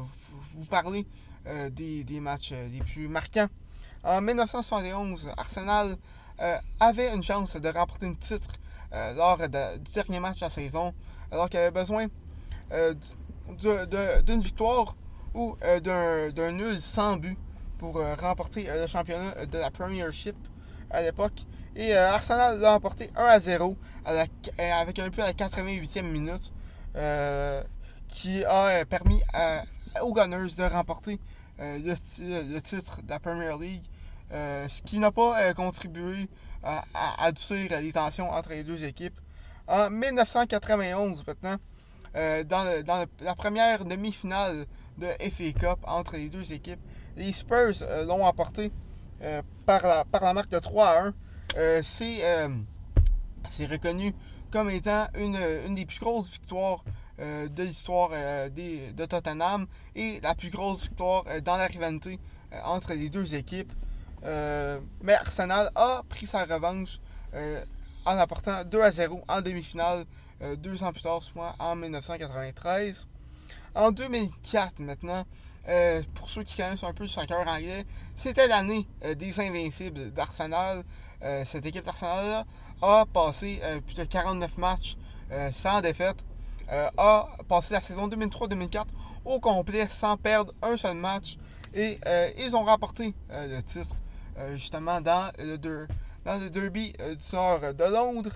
vous 0.54 0.64
parler 0.64 1.06
des, 1.70 2.04
des, 2.04 2.20
matchs 2.20 2.52
les 2.52 2.80
plus 2.80 3.08
marquants. 3.08 3.48
En 4.02 4.20
1971, 4.20 5.28
Arsenal 5.36 5.96
avait 6.80 7.12
une 7.14 7.22
chance 7.22 7.56
de 7.56 7.68
remporter 7.68 8.06
une 8.06 8.16
titre 8.16 8.54
euh, 8.92 9.14
lors 9.14 9.36
du 9.36 9.48
dernier 9.94 10.20
match 10.20 10.38
de 10.38 10.44
la 10.44 10.50
saison, 10.50 10.94
alors 11.30 11.50
qu'il 11.50 11.58
avait 11.58 11.70
besoin 11.70 12.06
euh, 12.72 12.94
d'une 14.22 14.40
victoire 14.40 14.96
ou 15.34 15.56
euh, 15.64 16.30
d'un 16.30 16.52
nul 16.52 16.80
sans 16.80 17.16
but 17.16 17.36
pour 17.78 18.00
remporter 18.20 18.66
le 18.72 18.86
championnat 18.86 19.44
de 19.46 19.58
la 19.58 19.70
Premiership 19.70 20.36
à 20.90 21.02
l'époque. 21.02 21.44
Et 21.74 21.94
Arsenal 21.94 22.58
l'a 22.58 22.72
remporté 22.72 23.10
1 23.16 23.24
à 23.24 23.38
0 23.38 23.76
avec 24.06 24.98
un 24.98 25.08
but 25.10 25.20
à 25.20 25.26
la 25.26 25.32
88e 25.32 26.02
minute 26.02 26.52
qui 28.08 28.44
a 28.44 28.84
permis 28.86 29.20
aux 30.00 30.14
Gunners 30.14 30.54
de 30.56 30.62
remporter 30.62 31.20
le, 31.58 32.58
titre 32.60 33.02
de 33.02 33.10
la 33.10 33.18
Premier 33.18 33.52
League 33.58 33.84
euh, 34.32 34.66
ce 34.68 34.82
qui 34.82 34.98
n'a 34.98 35.12
pas 35.12 35.40
euh, 35.40 35.54
contribué 35.54 36.28
à, 36.62 36.82
adoucir 37.18 37.80
les 37.80 37.92
tensions 37.92 38.28
entre 38.30 38.50
les 38.50 38.64
deux 38.64 38.84
équipes. 38.84 39.18
En 39.68 39.88
1991, 39.88 41.24
maintenant, 41.26 41.56
euh, 42.16 42.42
dans, 42.42 43.06
la 43.20 43.34
première 43.36 43.84
demi-finale 43.84 44.66
de 44.98 45.06
FA 45.30 45.52
Cup 45.52 45.78
entre 45.84 46.16
les 46.16 46.28
deux 46.28 46.52
équipes, 46.52 46.80
les 47.16 47.32
Spurs 47.32 47.74
l'ont 48.06 48.24
emporté 48.24 48.72
par 49.64 50.06
la 50.12 50.34
marque 50.34 50.50
de 50.50 50.58
3 50.58 50.86
à 50.86 51.02
1. 51.04 51.82
C'est 51.82 53.66
reconnu 53.66 54.12
comme 54.50 54.70
étant 54.70 55.06
une, 55.16 55.74
des 55.74 55.86
plus 55.86 56.00
grosses 56.00 56.30
victoires 56.30 56.84
de 57.18 57.62
l'histoire 57.62 58.10
de 58.10 59.04
Tottenham 59.06 59.66
et 59.94 60.20
la 60.22 60.34
plus 60.34 60.50
grosse 60.50 60.82
victoire 60.82 61.24
dans 61.44 61.56
la 61.56 61.66
rivalité 61.66 62.18
entre 62.64 62.92
les 62.94 63.08
deux 63.08 63.34
équipes. 63.34 63.72
Euh, 64.24 64.80
mais 65.02 65.14
Arsenal 65.14 65.70
a 65.74 66.02
pris 66.08 66.26
sa 66.26 66.44
revanche 66.44 66.98
euh, 67.34 67.62
en 68.04 68.18
apportant 68.18 68.64
2 68.64 68.82
à 68.82 68.90
0 68.90 69.22
en 69.28 69.40
demi-finale 69.40 70.04
euh, 70.42 70.56
deux 70.56 70.82
ans 70.82 70.92
plus 70.92 71.02
tard, 71.02 71.22
soit 71.22 71.54
en 71.58 71.76
1993. 71.76 73.06
En 73.74 73.90
2004 73.92 74.78
maintenant, 74.80 75.24
pour 76.14 76.30
ceux 76.30 76.44
qui 76.44 76.56
connaissent 76.56 76.84
un 76.84 76.94
peu 76.94 77.02
le 77.02 77.08
soccer 77.08 77.46
anglais, 77.46 77.84
c'était 78.14 78.46
l'année 78.46 78.86
des 79.16 79.40
Invincibles 79.40 80.12
d'Arsenal. 80.12 80.84
cette 81.44 81.66
équipe 81.66 81.84
d'Arsenal 81.84 82.46
a 82.80 83.04
passé 83.12 83.60
plus 83.84 83.96
de 83.96 84.04
49 84.04 84.56
matchs 84.58 84.96
sans 85.50 85.80
défaite. 85.80 86.24
A 86.68 87.28
passé 87.48 87.74
la 87.74 87.80
saison 87.80 88.08
2003-2004 88.08 88.84
au 89.24 89.40
complet 89.40 89.88
sans 89.88 90.16
perdre 90.16 90.52
un 90.62 90.76
seul 90.76 90.96
match. 90.96 91.36
Et 91.74 91.98
ils 92.38 92.56
ont 92.56 92.64
remporté 92.64 93.14
le 93.30 93.60
titre 93.60 93.94
justement 94.54 95.00
dans 95.00 95.30
le, 95.38 95.56
derby 96.48 96.92
du 96.92 97.36
nord 97.36 97.60
de 97.60 97.84
Londres 97.84 98.32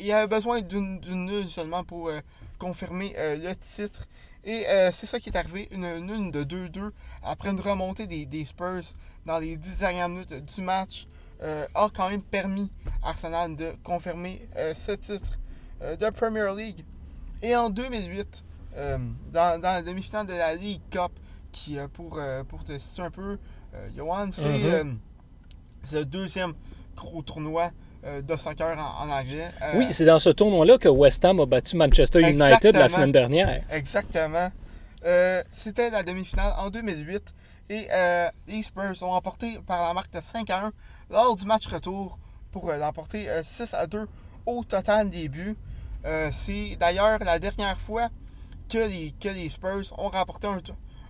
il 0.00 0.06
y 0.06 0.12
avait 0.12 0.28
besoin 0.28 0.60
d'une 0.60 1.00
nulle 1.02 1.48
seulement 1.48 1.84
pour 1.84 2.08
euh, 2.08 2.20
confirmer 2.58 3.14
euh, 3.18 3.36
le 3.36 3.54
titre. 3.56 4.06
Et 4.44 4.66
euh, 4.68 4.90
c'est 4.92 5.06
ça 5.06 5.18
qui 5.18 5.30
est 5.30 5.36
arrivé, 5.36 5.68
une 5.72 5.98
nulle 5.98 6.30
de 6.30 6.44
2-2 6.44 6.90
après 7.22 7.50
une 7.50 7.60
remontée 7.60 8.06
des, 8.06 8.44
Spurs 8.44 8.94
dans 9.26 9.38
les 9.38 9.56
10 9.56 9.78
dernières 9.78 10.08
minutes 10.08 10.32
du 10.32 10.62
match 10.62 11.06
a 11.40 11.88
quand 11.94 12.08
même 12.08 12.22
permis 12.22 12.68
à 13.00 13.10
Arsenal 13.10 13.54
de 13.54 13.72
confirmer 13.84 14.48
ce 14.74 14.90
titre 14.92 15.38
de 15.80 16.10
Premier 16.10 16.48
League. 16.56 16.84
Et 17.42 17.54
en 17.56 17.70
2008, 17.70 18.44
dans, 19.32 19.60
la 19.60 19.82
demi-finale 19.82 20.26
de 20.26 20.32
la 20.32 20.54
League 20.54 20.80
Cup, 20.90 21.12
qui 21.52 21.76
pour, 21.92 22.20
pour 22.48 22.64
te 22.64 22.76
situer 22.78 23.02
un 23.02 23.10
peu, 23.10 23.38
Johan, 23.96 24.28
mm-hmm. 24.28 24.96
c'est 25.82 25.98
le 25.98 26.04
deuxième 26.04 26.52
gros 26.96 27.22
tournoi 27.22 27.70
euh, 28.04 28.22
de 28.22 28.36
soccer 28.36 28.78
en, 28.78 29.08
anglais. 29.08 29.50
Euh, 29.60 29.72
oui, 29.76 29.88
c'est 29.90 30.04
dans 30.04 30.20
ce 30.20 30.30
tournoi-là 30.30 30.78
que 30.78 30.88
West 30.88 31.24
Ham 31.24 31.40
a 31.40 31.46
battu 31.46 31.76
Manchester 31.76 32.20
United 32.20 32.74
la 32.74 32.88
semaine 32.88 33.10
dernière. 33.10 33.64
Exactement. 33.70 34.52
Euh, 35.04 35.42
c'était 35.52 35.90
la 35.90 36.04
demi-finale 36.04 36.52
en 36.58 36.70
2008 36.70 37.22
et 37.70 37.88
les 38.46 38.62
Spurs 38.62 39.02
ont 39.02 39.10
remporté 39.10 39.58
par 39.66 39.88
la 39.88 39.94
marque 39.94 40.12
de 40.12 40.20
5 40.20 40.48
à 40.48 40.66
1 40.66 40.72
lors 41.10 41.34
du 41.34 41.44
match 41.44 41.66
retour 41.66 42.18
pour 42.52 42.70
l'emporter 42.72 43.26
6 43.42 43.74
à 43.74 43.88
2 43.88 44.06
au 44.46 44.62
total 44.62 45.10
des 45.10 45.28
buts. 45.28 45.56
C'est 46.32 46.76
d'ailleurs 46.76 47.18
la 47.20 47.38
dernière 47.38 47.78
fois 47.80 48.08
que 48.68 48.78
les, 48.78 49.12
que 49.20 49.28
les 49.28 49.48
Spurs 49.48 49.92
ont 49.98 50.08
remporté 50.08 50.46
un, 50.46 50.60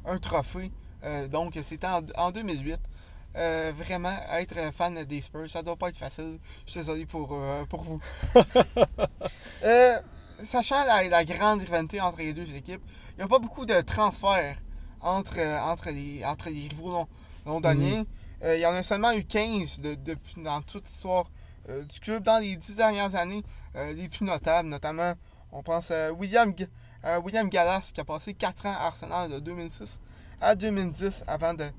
un 0.05 0.19
trophée. 0.19 0.73
donc 1.31 1.59
c'était 1.63 1.87
en 2.17 2.31
2008. 2.31 2.81
Euh, 3.37 3.73
vraiment, 3.77 4.15
être 4.33 4.73
fan 4.73 5.05
des 5.05 5.23
Spurs, 5.23 5.49
ça 5.49 5.63
doit 5.63 5.77
pas 5.77 5.91
être 5.91 5.97
facile. 5.97 6.39
Je 6.67 6.73
suis 6.73 6.81
désolé 6.81 7.07
pour, 7.07 7.29
euh, 7.33 7.65
pour 7.65 7.83
vous. 7.83 8.01
Euh, 9.65 9.99
sachant 10.45 10.85
la, 10.85 11.25
grande 11.25 11.61
rivalité 11.63 12.01
entre 12.01 12.19
les 12.19 12.33
deux 12.33 12.55
équipes, 12.55 12.81
il 13.11 13.17
n'y 13.17 13.23
a 13.25 13.29
pas 13.29 13.41
beaucoup 13.41 13.67
de 13.67 13.81
transferts 13.81 14.57
entre, 15.01 15.41
entre, 15.41 15.91
les, 15.91 16.25
entre 16.25 16.49
les 16.49 16.69
rivaux 16.69 17.09
londoniens. 17.45 18.05
Mhm. 18.41 18.53
il 18.55 18.61
y 18.61 18.67
en 18.67 18.73
a 18.73 18.85
seulement 18.85 19.11
eu 19.11 19.25
15 19.25 19.81
de, 19.81 19.99
dans 20.37 20.63
toute 20.63 20.87
l'histoire 20.87 21.29
du 21.89 22.01
club 22.01 22.23
dans 22.23 22.39
les 22.39 22.57
10 22.57 22.77
dernières 22.77 23.15
années, 23.15 23.43
les 23.75 24.09
plus 24.09 24.25
notables, 24.25 24.69
notamment, 24.69 25.15
on 25.53 25.63
pense 25.63 25.91
à 25.91 26.13
William, 26.13 26.53
William 27.23 27.49
Gallas 27.49 27.91
qui 27.93 28.01
a 28.01 28.05
passé 28.05 28.35
4 28.35 28.67
ans 28.67 28.73
à 28.73 28.87
Arsenal 28.87 29.31
de 29.31 29.39
2006 29.39 30.01
à 30.41 30.55
2010 30.55 31.23
avant 31.27 31.55
de 31.55 31.71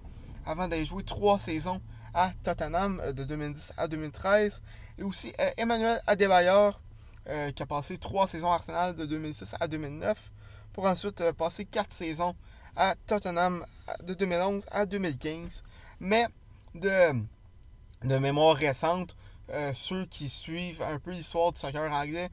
avant 0.45 0.67
d'aller 0.67 0.85
jouer 0.85 1.03
trois 1.03 1.39
saisons 1.39 1.79
à 2.13 2.31
Tottenham 2.43 2.99
euh, 3.03 3.13
de 3.13 3.23
2010 3.23 3.73
à 3.77 3.87
2013. 3.87 4.61
Et 4.97 5.03
aussi 5.03 5.33
euh, 5.39 5.49
Emmanuel 5.57 6.01
Adebayor, 6.07 6.81
euh, 7.27 7.51
qui 7.51 7.63
a 7.63 7.65
passé 7.65 7.97
trois 7.97 8.27
saisons 8.27 8.51
à 8.51 8.55
Arsenal 8.55 8.95
de 8.95 9.05
2006 9.05 9.55
à 9.59 9.67
2009, 9.67 10.31
pour 10.73 10.85
ensuite 10.85 11.31
passer 11.33 11.65
quatre 11.65 11.93
saisons 11.93 12.35
à 12.75 12.95
Tottenham 13.07 13.65
de 14.03 14.13
2011 14.13 14.65
à 14.71 14.85
2015. 14.85 15.63
Mais 15.99 16.25
de, 16.73 17.13
de 18.03 18.17
mémoire 18.17 18.55
récente, 18.55 19.15
ceux 19.73 20.05
qui 20.05 20.29
suivent 20.29 20.81
un 20.81 20.99
peu 20.99 21.11
l'histoire 21.11 21.51
du 21.51 21.59
soccer 21.59 21.91
anglais 21.91 22.29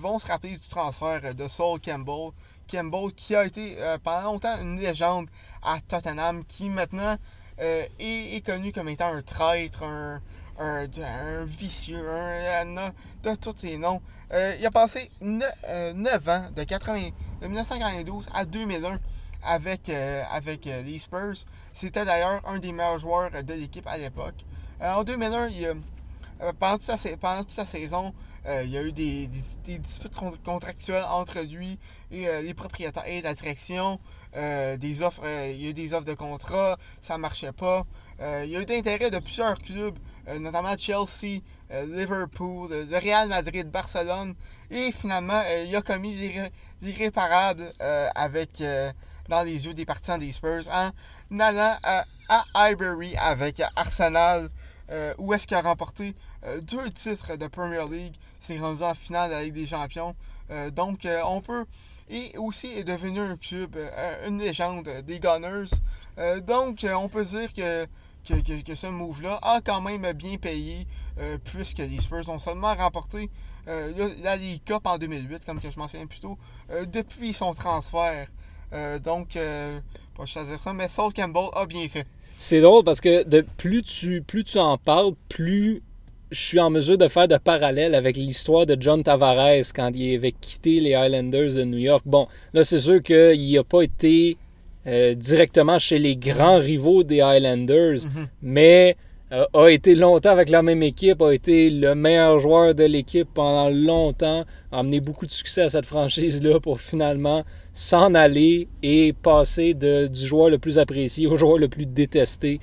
vont 0.00 0.18
se 0.18 0.26
rappeler 0.26 0.56
du 0.56 0.68
transfert 0.68 1.34
de 1.34 1.48
Saul 1.48 1.80
Campbell. 1.80 2.30
Campbell 2.70 3.12
qui 3.12 3.34
a 3.34 3.44
été 3.44 3.76
pendant 4.02 4.32
longtemps 4.32 4.60
une 4.60 4.80
légende 4.80 5.28
à 5.62 5.80
Tottenham, 5.80 6.44
qui 6.46 6.68
maintenant 6.68 7.18
euh, 7.60 7.84
est, 8.00 8.44
connu 8.44 8.72
comme 8.72 8.88
étant 8.88 9.14
un 9.14 9.22
traître, 9.22 9.84
un, 9.84 10.20
un, 10.58 11.44
vicieux, 11.44 12.04
un, 12.10 12.92
de 13.22 13.34
tous 13.36 13.54
ces 13.56 13.78
noms. 13.78 14.02
Euh, 14.32 14.56
il 14.58 14.66
a 14.66 14.72
passé 14.72 15.10
9, 15.20 15.52
euh, 15.68 16.18
ans, 16.26 16.50
de, 16.54 16.64
80, 16.64 17.10
de 17.42 17.46
1992 17.46 18.28
à 18.34 18.44
2001, 18.44 18.98
avec, 19.44 19.88
avec 19.88 20.64
les 20.64 20.98
Spurs. 20.98 21.44
C'était 21.72 22.04
d'ailleurs 22.04 22.40
un 22.44 22.58
des 22.58 22.72
meilleurs 22.72 22.98
joueurs 22.98 23.30
de 23.30 23.54
l'équipe 23.54 23.86
à 23.86 23.98
l'époque. 23.98 24.44
en 24.80 25.04
2001, 25.04 25.48
il, 25.48 25.76
pendant, 26.58 26.78
toute 26.78 26.84
sa, 26.84 27.16
pendant 27.16 27.42
toute 27.42 27.52
sa 27.52 27.66
saison, 27.66 28.12
il 28.46 28.68
y 28.68 28.76
a 28.76 28.82
eu 28.82 28.92
des, 28.92 29.28
disputes 29.28 30.14
contractuelles 30.44 31.04
entre 31.10 31.40
lui 31.40 31.78
et 32.10 32.26
les 32.42 32.54
propriétaires 32.54 33.06
et 33.06 33.22
la 33.22 33.34
direction. 33.34 33.98
Euh, 34.36 34.76
des 34.76 35.02
offres, 35.02 35.22
euh, 35.24 35.52
il 35.52 35.62
y 35.62 35.66
a 35.66 35.70
eu 35.70 35.74
des 35.74 35.94
offres 35.94 36.04
de 36.04 36.14
contrat, 36.14 36.76
ça 37.00 37.18
marchait 37.18 37.52
pas. 37.52 37.84
Euh, 38.20 38.42
il 38.44 38.50
y 38.50 38.56
a 38.56 38.60
eu 38.60 38.64
d'intérêt 38.64 39.10
de 39.10 39.18
plusieurs 39.20 39.56
clubs, 39.58 39.96
notamment 40.40 40.76
Chelsea, 40.76 41.40
Liverpool, 41.70 42.68
le 42.70 42.98
Real 42.98 43.28
Madrid, 43.28 43.68
Barcelone. 43.70 44.34
Et 44.70 44.92
finalement, 44.92 45.42
il 45.66 45.74
a 45.74 45.82
commis 45.82 46.32
l'irréparable 46.80 47.72
avec 48.14 48.62
dans 49.28 49.42
les 49.42 49.66
yeux 49.66 49.74
des 49.74 49.84
partisans 49.84 50.18
des 50.18 50.32
Spurs 50.32 50.68
en 50.70 50.90
allant 51.40 51.76
à, 51.82 52.04
à 52.28 52.44
avec 52.54 53.62
Arsenal. 53.76 54.48
Où 55.18 55.32
est-ce 55.32 55.46
qu'il 55.46 55.56
a 55.56 55.62
remporté 55.62 56.14
deux 56.62 56.90
titres 56.90 57.36
de 57.36 57.46
Premier 57.46 57.84
League. 57.90 58.14
C'est 58.38 58.58
rendu 58.58 58.82
en 58.82 58.94
finale 58.94 59.30
de 59.30 59.34
la 59.34 59.42
Ligue 59.44 59.54
des 59.54 59.66
Champions. 59.66 60.14
donc, 60.74 61.06
on 61.26 61.40
peut 61.40 61.64
et 62.08 62.36
aussi 62.36 62.66
est 62.68 62.84
devenu 62.84 63.20
un 63.20 63.36
club, 63.36 63.76
euh, 63.76 64.28
une 64.28 64.38
légende 64.38 64.88
des 65.06 65.20
Gunners. 65.20 65.70
Euh, 66.18 66.40
donc, 66.40 66.84
euh, 66.84 66.92
on 66.94 67.08
peut 67.08 67.24
dire 67.24 67.52
que, 67.52 67.86
que, 68.62 68.74
ce 68.74 68.86
move-là 68.86 69.38
a 69.42 69.60
quand 69.60 69.80
même 69.80 70.12
bien 70.12 70.36
payé, 70.36 70.86
puisque 71.44 71.78
les 71.78 72.00
Spurs 72.00 72.28
ont 72.30 72.38
seulement 72.38 72.74
remporté 72.74 73.30
la 73.66 74.36
League 74.36 74.62
Cup 74.64 74.80
en 74.86 74.96
2008, 74.96 75.44
comme 75.44 75.60
que 75.60 75.70
je 75.70 75.78
mentionnais 75.78 76.06
plus 76.06 76.20
tôt, 76.20 76.38
depuis 76.86 77.34
son 77.34 77.52
transfert. 77.52 78.28
donc, 79.02 79.38
pas 80.16 80.24
dire 80.24 80.60
ça, 80.62 80.72
mais 80.72 80.88
Saul 80.88 81.12
Campbell 81.12 81.48
a 81.54 81.66
bien 81.66 81.86
fait. 81.86 82.06
C'est 82.38 82.60
drôle 82.60 82.84
parce 82.84 83.00
que 83.00 83.24
de, 83.24 83.44
plus, 83.56 83.82
tu, 83.82 84.22
plus 84.22 84.44
tu 84.44 84.58
en 84.58 84.76
parles, 84.78 85.12
plus 85.28 85.82
je 86.30 86.40
suis 86.40 86.60
en 86.60 86.70
mesure 86.70 86.98
de 86.98 87.08
faire 87.08 87.28
de 87.28 87.36
parallèles 87.36 87.94
avec 87.94 88.16
l'histoire 88.16 88.66
de 88.66 88.76
John 88.78 89.02
Tavares 89.02 89.72
quand 89.74 89.92
il 89.94 90.16
avait 90.16 90.32
quitté 90.32 90.80
les 90.80 90.94
Highlanders 90.94 91.54
de 91.54 91.64
New 91.64 91.78
York. 91.78 92.02
Bon, 92.04 92.26
là, 92.52 92.64
c'est 92.64 92.80
sûr 92.80 93.02
qu'il 93.02 93.52
n'a 93.52 93.62
pas 93.62 93.82
été 93.82 94.36
euh, 94.86 95.14
directement 95.14 95.78
chez 95.78 95.98
les 95.98 96.16
grands 96.16 96.58
rivaux 96.58 97.04
des 97.04 97.20
Highlanders, 97.20 98.04
mhm. 98.04 98.26
mais 98.42 98.96
euh, 99.32 99.46
a 99.54 99.68
été 99.68 99.94
longtemps 99.94 100.30
avec 100.30 100.50
la 100.50 100.62
même 100.62 100.82
équipe, 100.82 101.22
a 101.22 101.32
été 101.32 101.70
le 101.70 101.94
meilleur 101.94 102.40
joueur 102.40 102.74
de 102.74 102.84
l'équipe 102.84 103.28
pendant 103.32 103.70
longtemps, 103.70 104.44
a 104.72 104.78
amené 104.80 105.00
beaucoup 105.00 105.26
de 105.26 105.30
succès 105.30 105.62
à 105.62 105.68
cette 105.68 105.86
franchise-là 105.86 106.60
pour 106.60 106.80
finalement 106.80 107.44
s'en 107.74 108.14
aller 108.14 108.68
et 108.82 109.12
passer 109.12 109.74
de, 109.74 110.06
du 110.06 110.26
joueur 110.26 110.48
le 110.48 110.58
plus 110.58 110.78
apprécié 110.78 111.26
au 111.26 111.36
joueur 111.36 111.58
le 111.58 111.68
plus 111.68 111.86
détesté 111.86 112.60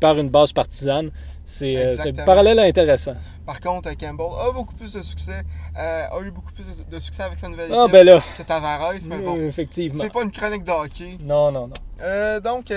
par 0.00 0.18
une 0.18 0.30
base 0.30 0.52
partisane. 0.52 1.06
Euh, 1.06 1.10
c'est 1.44 2.08
un 2.08 2.24
parallèle 2.24 2.58
intéressant. 2.58 3.14
Par 3.44 3.60
contre, 3.60 3.90
Campbell 3.98 4.26
a 4.40 4.50
beaucoup 4.52 4.74
plus 4.74 4.94
de 4.94 5.02
succès, 5.02 5.42
euh, 5.78 6.06
a 6.10 6.20
eu 6.22 6.30
beaucoup 6.30 6.52
plus 6.52 6.64
de 6.90 6.98
succès 6.98 7.22
avec 7.22 7.38
sa 7.38 7.48
nouvelle 7.48 7.70
ah, 7.70 7.82
équipe 7.82 7.92
ben 7.92 8.06
là. 8.06 8.24
que 8.38 8.42
Tavares, 8.42 8.94
mais 9.06 9.20
bon, 9.20 9.36
effectivement. 9.46 10.02
c'est 10.02 10.12
pas 10.12 10.22
une 10.22 10.30
chronique 10.30 10.64
de 10.64 10.70
hockey. 10.70 11.18
Non, 11.20 11.52
non, 11.52 11.66
non. 11.66 11.74
Euh, 12.00 12.40
donc, 12.40 12.72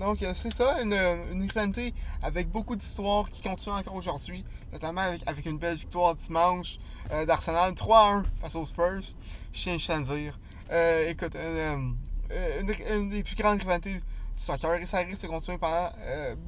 donc 0.00 0.18
c'est 0.34 0.52
ça, 0.52 0.82
une, 0.82 0.96
une 1.32 1.42
rivalité 1.42 1.94
avec 2.24 2.50
beaucoup 2.50 2.74
d'histoires 2.74 3.30
qui 3.30 3.42
continue 3.42 3.76
encore 3.76 3.94
aujourd'hui, 3.94 4.44
notamment 4.72 5.02
avec, 5.24 5.46
une 5.46 5.58
belle 5.58 5.76
victoire 5.76 6.16
dimanche 6.16 6.78
d'Arsenal 7.24 7.72
3-1 7.72 8.24
face 8.40 8.56
aux 8.56 8.66
Spurs. 8.66 9.14
Je 9.52 9.78
tiens 9.78 10.02
à 10.02 10.14
dire. 10.16 10.36
Écoute, 11.08 11.36
une, 11.36 11.96
une, 12.90 13.10
des 13.10 13.22
plus 13.22 13.36
grandes 13.36 13.60
rivalités 13.60 13.94
du 13.94 14.02
soccer 14.36 14.74
et 14.74 14.86
ça 14.86 14.98
risque 14.98 15.22
de 15.22 15.28
continuer 15.28 15.58
pendant 15.58 15.90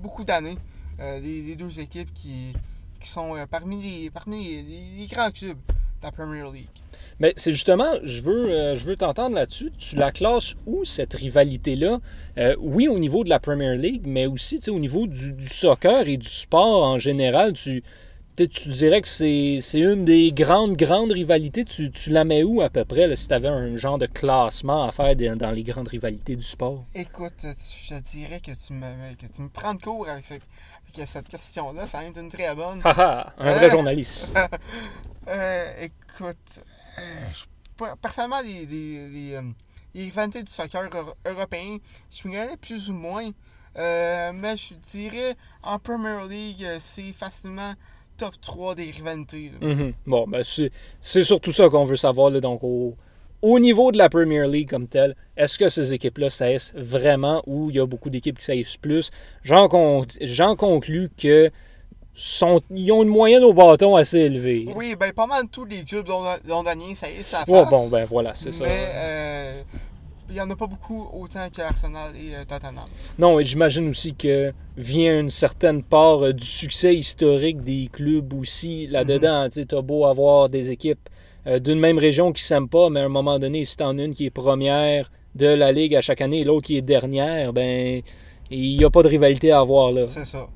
beaucoup 0.02 0.24
d'années. 0.24 0.56
Euh, 1.00 1.18
les, 1.18 1.56
deux 1.56 1.80
équipes 1.80 2.12
qui, 2.14 2.52
sont 3.02 3.36
euh, 3.36 3.46
parmi, 3.50 3.82
les, 3.82 4.10
parmi 4.10 4.62
les, 4.98 5.06
grands 5.06 5.30
clubs 5.30 5.56
de 5.58 6.02
la 6.02 6.12
Premier 6.12 6.42
League. 6.52 6.68
Mais 7.20 7.32
c'est 7.36 7.52
justement, 7.52 7.94
je 8.02 8.22
veux, 8.22 8.50
euh, 8.50 8.76
je 8.76 8.84
veux 8.84 8.96
t'entendre 8.96 9.34
là-dessus. 9.34 9.72
Tu 9.78 9.96
la 9.96 10.12
classes 10.12 10.54
où 10.66 10.84
cette 10.84 11.14
rivalité-là? 11.14 12.00
Oui, 12.58 12.88
au 12.88 12.98
niveau 12.98 13.24
de 13.24 13.28
la 13.28 13.38
Premier 13.38 13.76
League, 13.76 14.02
mais 14.04 14.26
aussi 14.26 14.60
au 14.68 14.78
niveau 14.78 15.06
du, 15.06 15.34
soccer 15.48 16.08
et 16.08 16.16
du 16.16 16.28
sport 16.28 16.84
en 16.84 16.98
général. 16.98 17.52
Tu, 17.52 17.82
tu 18.42 18.68
dirais 18.70 19.00
que 19.00 19.08
c'est 19.08 19.60
une 19.74 20.04
des 20.04 20.32
grandes, 20.32 20.76
grandes 20.76 21.12
rivalités. 21.12 21.64
Tu, 21.64 21.90
tu 21.90 22.10
la 22.10 22.24
mets 22.24 22.42
où 22.42 22.62
à 22.62 22.70
peu 22.70 22.84
près, 22.84 23.06
là, 23.06 23.14
si 23.14 23.28
tu 23.28 23.34
avais 23.34 23.48
un 23.48 23.76
genre 23.76 23.98
de 23.98 24.06
classement 24.06 24.84
à 24.84 24.92
faire 24.92 25.14
dans 25.36 25.50
les 25.52 25.62
grandes 25.62 25.88
rivalités 25.88 26.34
du 26.34 26.42
sport? 26.42 26.84
Écoute, 26.94 27.46
je 27.88 27.94
dirais 27.94 28.40
que 28.40 28.50
tu 28.50 28.72
me, 28.72 29.14
que 29.14 29.26
tu 29.26 29.42
me 29.42 29.48
prends 29.48 29.74
de 29.74 29.80
cours 29.80 30.08
avec 30.08 30.26
cette, 30.26 30.42
cette 31.06 31.28
question-là. 31.28 31.86
Ça 31.86 32.04
est 32.04 32.16
une 32.16 32.28
très 32.28 32.54
bonne. 32.54 32.80
Haha, 32.84 33.32
un 33.38 33.52
vrai 33.54 33.70
journaliste. 33.70 34.36
euh, 35.28 35.72
écoute, 35.82 36.60
euh, 36.98 37.94
personnellement, 38.02 38.40
les, 38.40 38.66
les, 38.66 39.40
rivalités 39.94 40.42
du 40.42 40.50
soccer 40.50 40.90
européen, 41.24 41.78
je 42.10 42.28
me 42.28 42.32
connais 42.34 42.56
plus 42.56 42.90
ou 42.90 42.94
moins. 42.94 43.30
Euh, 43.76 44.32
mais 44.32 44.56
je 44.56 44.74
dirais, 44.74 45.36
en 45.62 45.78
Premier 45.78 46.28
League, 46.28 46.66
c'est 46.80 47.12
facilement 47.12 47.74
top 48.16 48.40
3 48.40 48.74
des 48.74 48.90
rivalités. 48.90 49.52
Mhm. 49.60 49.92
Bon, 50.06 50.26
ben 50.26 50.42
c'est 51.00 51.24
surtout 51.24 51.52
ça 51.52 51.68
qu'on 51.68 51.84
veut 51.84 51.96
savoir. 51.96 52.30
Là, 52.30 52.40
donc, 52.40 52.62
au, 52.62 52.94
au, 53.42 53.58
niveau 53.58 53.92
de 53.92 53.98
la 53.98 54.08
Premier 54.08 54.46
League 54.46 54.70
comme 54.70 54.86
telle, 54.86 55.16
est-ce 55.36 55.58
que 55.58 55.68
ces 55.68 55.92
équipes-là 55.92 56.30
saissent 56.30 56.74
vraiment 56.76 57.42
ou 57.46 57.70
il 57.70 57.76
y 57.76 57.80
a 57.80 57.86
beaucoup 57.86 58.10
d'équipes 58.10 58.38
qui 58.38 58.44
saissent 58.44 58.76
plus? 58.76 59.10
J'en 59.42 59.68
conclus 60.56 61.10
que 61.16 61.50
sont, 62.14 62.60
ils 62.70 62.92
ont 62.92 63.02
une 63.02 63.08
moyenne 63.08 63.42
au 63.42 63.52
bâton 63.52 63.96
assez 63.96 64.18
élevée. 64.20 64.66
Oui, 64.74 64.94
ben 64.98 65.12
pas 65.12 65.26
mal 65.26 65.48
tous 65.50 65.64
les 65.64 65.82
clubs 65.82 66.08
londoniens 66.46 66.94
saissent 66.94 67.34
à 67.34 67.44
face. 67.44 67.70
bon, 67.70 67.88
ben 67.88 68.04
voilà, 68.04 68.34
c'est 68.34 68.52
ça. 68.52 68.64
Mais 68.64 68.88
euh, 68.94 69.62
il 70.34 70.38
n'y 70.38 70.40
en 70.40 70.50
a 70.50 70.56
pas 70.56 70.66
beaucoup 70.66 71.08
autant 71.12 71.48
qu'Arsenal 71.48 72.10
et 72.16 72.34
euh, 72.34 72.44
Tottenham. 72.44 72.88
Non, 73.20 73.38
et 73.38 73.44
j'imagine 73.44 73.88
aussi 73.88 74.16
que 74.16 74.52
vient 74.76 75.20
une 75.20 75.30
certaine 75.30 75.84
part 75.84 76.24
euh, 76.24 76.32
du 76.32 76.44
succès 76.44 76.96
historique 76.96 77.62
des 77.62 77.88
clubs 77.92 78.34
aussi 78.34 78.88
là-dedans. 78.88 79.44
Mhm. 79.44 79.66
Tu 79.66 79.76
as 79.76 79.82
beau 79.82 80.06
avoir 80.06 80.48
des 80.48 80.72
équipes 80.72 81.08
euh, 81.46 81.60
d'une 81.60 81.78
même 81.78 81.98
région 81.98 82.32
qui 82.32 82.42
ne 82.42 82.46
s'aiment 82.46 82.68
pas, 82.68 82.90
mais 82.90 83.00
à 83.00 83.04
un 83.04 83.08
moment 83.08 83.38
donné, 83.38 83.64
si 83.64 83.76
tu 83.76 83.84
en 83.84 83.96
as 83.96 84.02
une 84.02 84.12
qui 84.12 84.26
est 84.26 84.30
première 84.30 85.12
de 85.36 85.46
la 85.46 85.70
Ligue 85.70 85.94
à 85.94 86.00
chaque 86.00 86.20
année 86.20 86.40
et 86.40 86.44
l'autre 86.44 86.66
qui 86.66 86.76
est 86.76 86.82
dernière, 86.82 87.52
ben 87.52 88.02
il 88.50 88.76
n'y 88.76 88.84
a 88.84 88.90
pas 88.90 89.04
de 89.04 89.08
rivalité 89.08 89.52
à 89.52 89.60
avoir 89.60 89.92
là. 89.92 90.04
C'est 90.04 90.24
ça. 90.24 90.48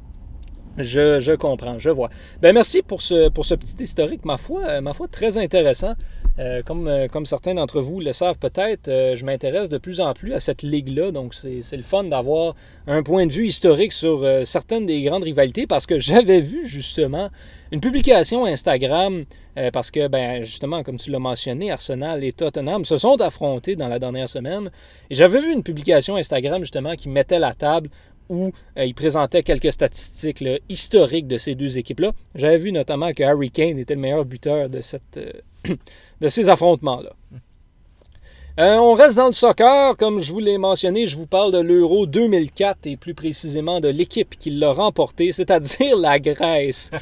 Je, 0.76 1.20
je, 1.20 1.32
comprends, 1.32 1.78
je 1.78 1.90
vois. 1.90 2.08
Ben 2.40 2.52
merci 2.52 2.82
pour 2.82 3.02
ce, 3.02 3.28
pour 3.28 3.44
ce 3.44 3.54
petit 3.54 3.82
historique, 3.82 4.24
ma 4.24 4.36
foi, 4.36 4.80
ma 4.80 4.92
foi 4.92 5.06
très 5.08 5.36
intéressant. 5.38 5.94
Euh, 6.38 6.62
comme, 6.62 6.86
euh, 6.86 7.08
comme 7.08 7.26
certains 7.26 7.54
d'entre 7.54 7.80
vous 7.80 7.98
le 7.98 8.12
savent 8.12 8.38
peut-être, 8.38 8.86
euh, 8.86 9.16
je 9.16 9.24
m'intéresse 9.24 9.68
de 9.68 9.78
plus 9.78 10.00
en 10.00 10.14
plus 10.14 10.34
à 10.34 10.40
cette 10.40 10.62
ligue-là. 10.62 11.10
Donc, 11.10 11.34
c'est 11.34 11.76
le 11.76 11.82
fun 11.82 12.04
d'avoir 12.04 12.54
un 12.86 13.02
point 13.02 13.26
de 13.26 13.32
vue 13.32 13.48
historique 13.48 13.92
sur 13.92 14.24
certaines 14.44 14.86
des 14.86 15.02
grandes 15.02 15.24
rivalités 15.24 15.66
parce 15.66 15.86
que 15.86 15.98
j'avais 16.00 16.40
vu 16.40 16.66
justement 16.66 17.28
une 17.72 17.80
publication 17.80 18.44
Instagram 18.44 19.24
parce 19.72 19.90
que, 19.90 20.06
ben, 20.06 20.44
justement, 20.44 20.84
comme 20.84 20.98
tu 20.98 21.10
l'as 21.10 21.18
mentionné, 21.18 21.72
Arsenal 21.72 22.22
et 22.22 22.32
Tottenham 22.32 22.84
se 22.84 22.96
sont 22.96 23.20
affrontés 23.20 23.74
dans 23.74 23.88
la 23.88 23.98
dernière 23.98 24.28
semaine. 24.28 24.70
Et 25.10 25.16
j'avais 25.16 25.40
vu 25.40 25.52
une 25.52 25.64
publication 25.64 26.14
Instagram 26.14 26.62
justement 26.62 26.94
qui 26.94 27.08
mettait 27.08 27.40
la 27.40 27.54
table 27.54 27.90
où 28.28 28.52
il 28.76 28.94
présentait 28.94 29.42
quelques 29.42 29.72
statistiques 29.72 30.44
historiques 30.68 31.26
de 31.26 31.38
ces 31.38 31.56
deux 31.56 31.76
équipes-là. 31.76 32.12
J'avais 32.36 32.58
vu 32.58 32.70
notamment 32.70 33.12
que 33.12 33.24
Harry 33.24 33.50
Kane 33.50 33.80
était 33.80 33.96
le 33.96 34.00
meilleur 34.00 34.24
buteur 34.24 34.68
de 34.68 34.80
cette, 34.80 35.18
de 36.20 36.28
ces 36.28 36.48
affrontements-là. 36.48 37.10
Euh, 38.58 38.74
on 38.78 38.94
reste 38.94 39.16
dans 39.16 39.28
le 39.28 39.32
soccer. 39.32 39.96
Comme 39.96 40.20
je 40.20 40.32
vous 40.32 40.40
l'ai 40.40 40.58
mentionné, 40.58 41.06
je 41.06 41.16
vous 41.16 41.26
parle 41.26 41.52
de 41.52 41.60
l'Euro 41.60 42.06
2004 42.06 42.78
et 42.86 42.96
plus 42.96 43.14
précisément 43.14 43.78
de 43.78 43.86
l'équipe 43.88 44.36
qui 44.36 44.50
l'a 44.50 44.72
remporté, 44.72 45.30
c'est-à-dire 45.30 45.96
la 45.96 46.18
Grèce. 46.18 46.90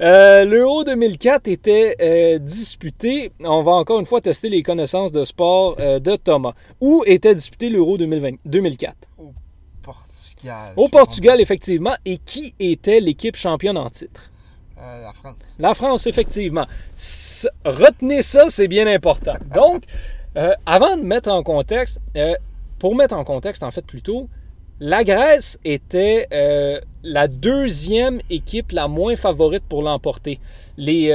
Euh, 0.00 0.44
L'Euro 0.44 0.84
2004 0.84 1.48
était 1.48 1.96
euh, 2.00 2.38
disputé. 2.38 3.32
On 3.40 3.62
va 3.62 3.72
encore 3.72 3.98
une 3.98 4.06
fois 4.06 4.20
tester 4.20 4.48
les 4.48 4.62
connaissances 4.62 5.10
de 5.10 5.24
sport 5.24 5.74
de 5.74 6.14
Thomas. 6.14 6.52
Où 6.80 7.02
était 7.04 7.34
disputé 7.34 7.68
l'Euro 7.68 7.98
2004 7.98 8.94
Au 9.18 9.32
Portugal. 9.82 10.72
Au 10.76 10.86
Portugal, 10.88 11.40
effectivement. 11.40 11.94
Et 12.04 12.18
qui 12.18 12.54
était 12.60 13.00
l'équipe 13.00 13.34
championne 13.34 13.76
en 13.76 13.90
titre? 13.90 14.30
Euh, 14.80 15.02
la 15.02 15.12
France. 15.12 15.36
La 15.58 15.74
France, 15.74 16.06
effectivement. 16.06 16.66
retenez 17.64 18.22
ça, 18.22 18.50
c'est 18.50 18.68
bien 18.68 18.86
important. 18.86 19.34
Donc, 19.54 19.84
euh, 20.36 20.52
avant 20.66 20.96
de 20.96 21.02
mettre 21.02 21.30
en 21.30 21.42
contexte, 21.42 22.00
euh, 22.16 22.34
pour 22.78 22.94
mettre 22.94 23.14
en 23.14 23.24
contexte, 23.24 23.62
en 23.62 23.70
fait, 23.70 23.84
plutôt, 23.84 24.28
la 24.80 25.02
Grèce 25.02 25.58
était 25.64 26.28
la 27.02 27.26
deuxième 27.26 28.20
équipe 28.30 28.70
la 28.70 28.86
moins 28.86 29.16
favorite 29.16 29.64
pour 29.68 29.82
l'emporter. 29.82 30.38
Les, 30.76 31.12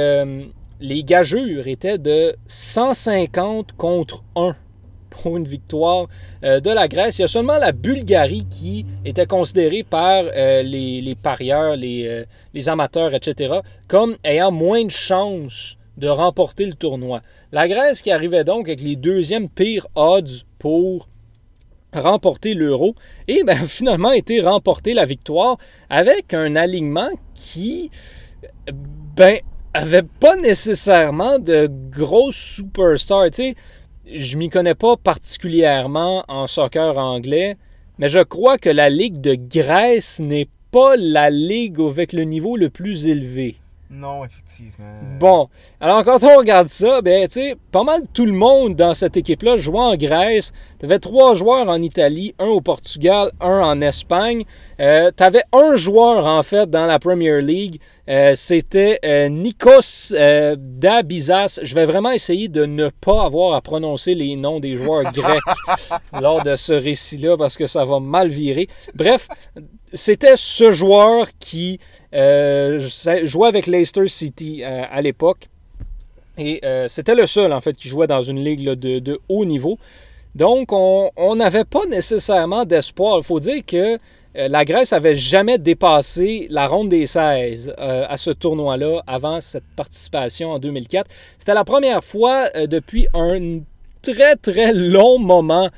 les 0.80 1.02
gageurs 1.02 1.66
étaient 1.66 1.96
de 1.96 2.36
150 2.46 3.72
contre 3.72 4.22
1 4.36 4.54
pour 5.22 5.36
une 5.36 5.46
victoire 5.46 6.08
euh, 6.42 6.60
de 6.60 6.70
la 6.70 6.88
Grèce. 6.88 7.18
Il 7.18 7.22
y 7.22 7.24
a 7.24 7.28
seulement 7.28 7.58
la 7.58 7.72
Bulgarie 7.72 8.46
qui 8.48 8.86
était 9.04 9.26
considérée 9.26 9.82
par 9.82 10.24
euh, 10.34 10.62
les, 10.62 11.16
parieurs, 11.20 11.76
euh, 11.82 12.24
les, 12.54 12.68
amateurs, 12.68 13.14
etc., 13.14 13.60
comme 13.88 14.16
ayant 14.24 14.50
moins 14.50 14.84
de 14.84 14.90
chances 14.90 15.76
de 15.96 16.08
remporter 16.08 16.66
le 16.66 16.74
tournoi. 16.74 17.22
La 17.52 17.68
Grèce 17.68 18.02
qui 18.02 18.10
arrivait 18.10 18.44
donc 18.44 18.68
avec 18.68 18.80
les 18.80 18.96
deuxièmes 18.96 19.48
pires 19.48 19.86
odds 19.94 20.44
pour 20.58 21.08
remporter 21.92 22.54
l'euro 22.54 22.96
et 23.28 23.44
ben, 23.44 23.56
finalement 23.68 24.12
été 24.12 24.40
remporter 24.40 24.94
la 24.94 25.04
victoire 25.04 25.58
avec 25.88 26.34
un 26.34 26.56
alignement 26.56 27.10
qui 27.34 27.90
ben 29.16 29.38
avait 29.74 30.04
pas 30.04 30.36
nécessairement 30.36 31.38
de 31.38 31.68
grosses 31.90 32.36
superstars. 32.36 33.26
Je 34.12 34.36
m'y 34.36 34.48
connais 34.48 34.74
pas 34.74 34.96
particulièrement 34.96 36.24
en 36.28 36.46
soccer 36.46 36.96
anglais, 36.98 37.56
mais 37.98 38.08
je 38.08 38.20
crois 38.20 38.58
que 38.58 38.70
la 38.70 38.90
Ligue 38.90 39.20
de 39.20 39.34
Grèce 39.34 40.20
n'est 40.20 40.48
pas 40.70 40.96
la 40.96 41.30
ligue 41.30 41.80
avec 41.80 42.12
le 42.12 42.24
niveau 42.24 42.56
le 42.56 42.68
plus 42.68 43.06
élevé. 43.06 43.56
Non, 43.90 44.24
effectivement. 44.24 44.86
Bon, 45.20 45.48
alors 45.80 46.04
quand 46.04 46.24
on 46.24 46.38
regarde 46.38 46.68
ça, 46.68 47.00
ben, 47.00 47.28
tu 47.28 47.34
sais, 47.34 47.56
pas 47.70 47.84
mal 47.84 48.02
tout 48.12 48.26
le 48.26 48.32
monde 48.32 48.74
dans 48.74 48.92
cette 48.92 49.16
équipe-là 49.16 49.56
jouait 49.56 49.78
en 49.78 49.96
Grèce. 49.96 50.52
Tu 50.80 50.86
avais 50.86 50.98
trois 50.98 51.36
joueurs 51.36 51.68
en 51.68 51.80
Italie, 51.80 52.34
un 52.40 52.46
au 52.46 52.60
Portugal, 52.60 53.30
un 53.40 53.60
en 53.60 53.80
Espagne. 53.80 54.44
Euh, 54.80 55.10
tu 55.16 55.22
avais 55.22 55.42
un 55.52 55.76
joueur, 55.76 56.26
en 56.26 56.42
fait, 56.42 56.68
dans 56.68 56.86
la 56.86 56.98
Premier 56.98 57.40
League. 57.40 57.80
Euh, 58.08 58.34
c'était 58.34 58.98
euh, 59.04 59.28
Nikos 59.28 60.12
Dabizas. 60.56 61.60
Je 61.62 61.74
vais 61.74 61.86
vraiment 61.86 62.10
essayer 62.10 62.48
de 62.48 62.66
ne 62.66 62.88
pas 62.88 63.24
avoir 63.24 63.54
à 63.54 63.60
prononcer 63.60 64.14
les 64.14 64.36
noms 64.36 64.60
des 64.60 64.76
joueurs 64.76 65.10
grecs 65.12 65.40
lors 66.20 66.42
de 66.42 66.56
ce 66.56 66.72
récit-là 66.72 67.36
parce 67.36 67.56
que 67.56 67.66
ça 67.66 67.84
va 67.84 68.00
mal 68.00 68.28
virer. 68.28 68.68
Bref, 68.94 69.28
c'était 69.94 70.36
ce 70.36 70.72
joueur 70.72 71.28
qui 71.38 71.78
euh, 72.14 72.78
jouait 73.24 73.48
avec 73.48 73.66
Leicester 73.66 74.06
City 74.08 74.62
euh, 74.62 74.82
à 74.90 75.00
l'époque. 75.00 75.48
Et 76.36 76.60
euh, 76.64 76.88
c'était 76.88 77.14
le 77.14 77.26
seul, 77.26 77.52
en 77.52 77.60
fait, 77.60 77.74
qui 77.74 77.88
jouait 77.88 78.06
dans 78.06 78.22
une 78.22 78.42
ligue 78.42 78.68
de, 78.70 79.20
haut 79.28 79.44
niveau. 79.44 79.78
Donc, 80.34 80.72
on 80.72 81.36
n'avait 81.36 81.64
pas 81.64 81.86
nécessairement 81.86 82.64
d'espoir. 82.64 83.18
Il 83.18 83.24
faut 83.24 83.38
dire 83.38 83.64
que 83.64 83.98
la 84.34 84.64
Grèce 84.64 84.92
avait 84.92 85.14
jamais 85.14 85.58
dépassé 85.58 86.46
la 86.50 86.66
ronde 86.66 86.88
des 86.88 87.06
16 87.06 87.74
à 87.78 88.16
ce 88.16 88.30
tournoi-là 88.30 89.02
avant 89.06 89.40
cette 89.40 89.64
participation 89.76 90.50
en 90.52 90.58
2004. 90.58 91.08
C'était 91.38 91.54
la 91.54 91.64
première 91.64 92.02
fois 92.02 92.50
depuis 92.50 93.06
un 93.14 93.60
très, 94.02 94.36
très 94.36 94.72
long 94.72 95.18
moment 95.18 95.68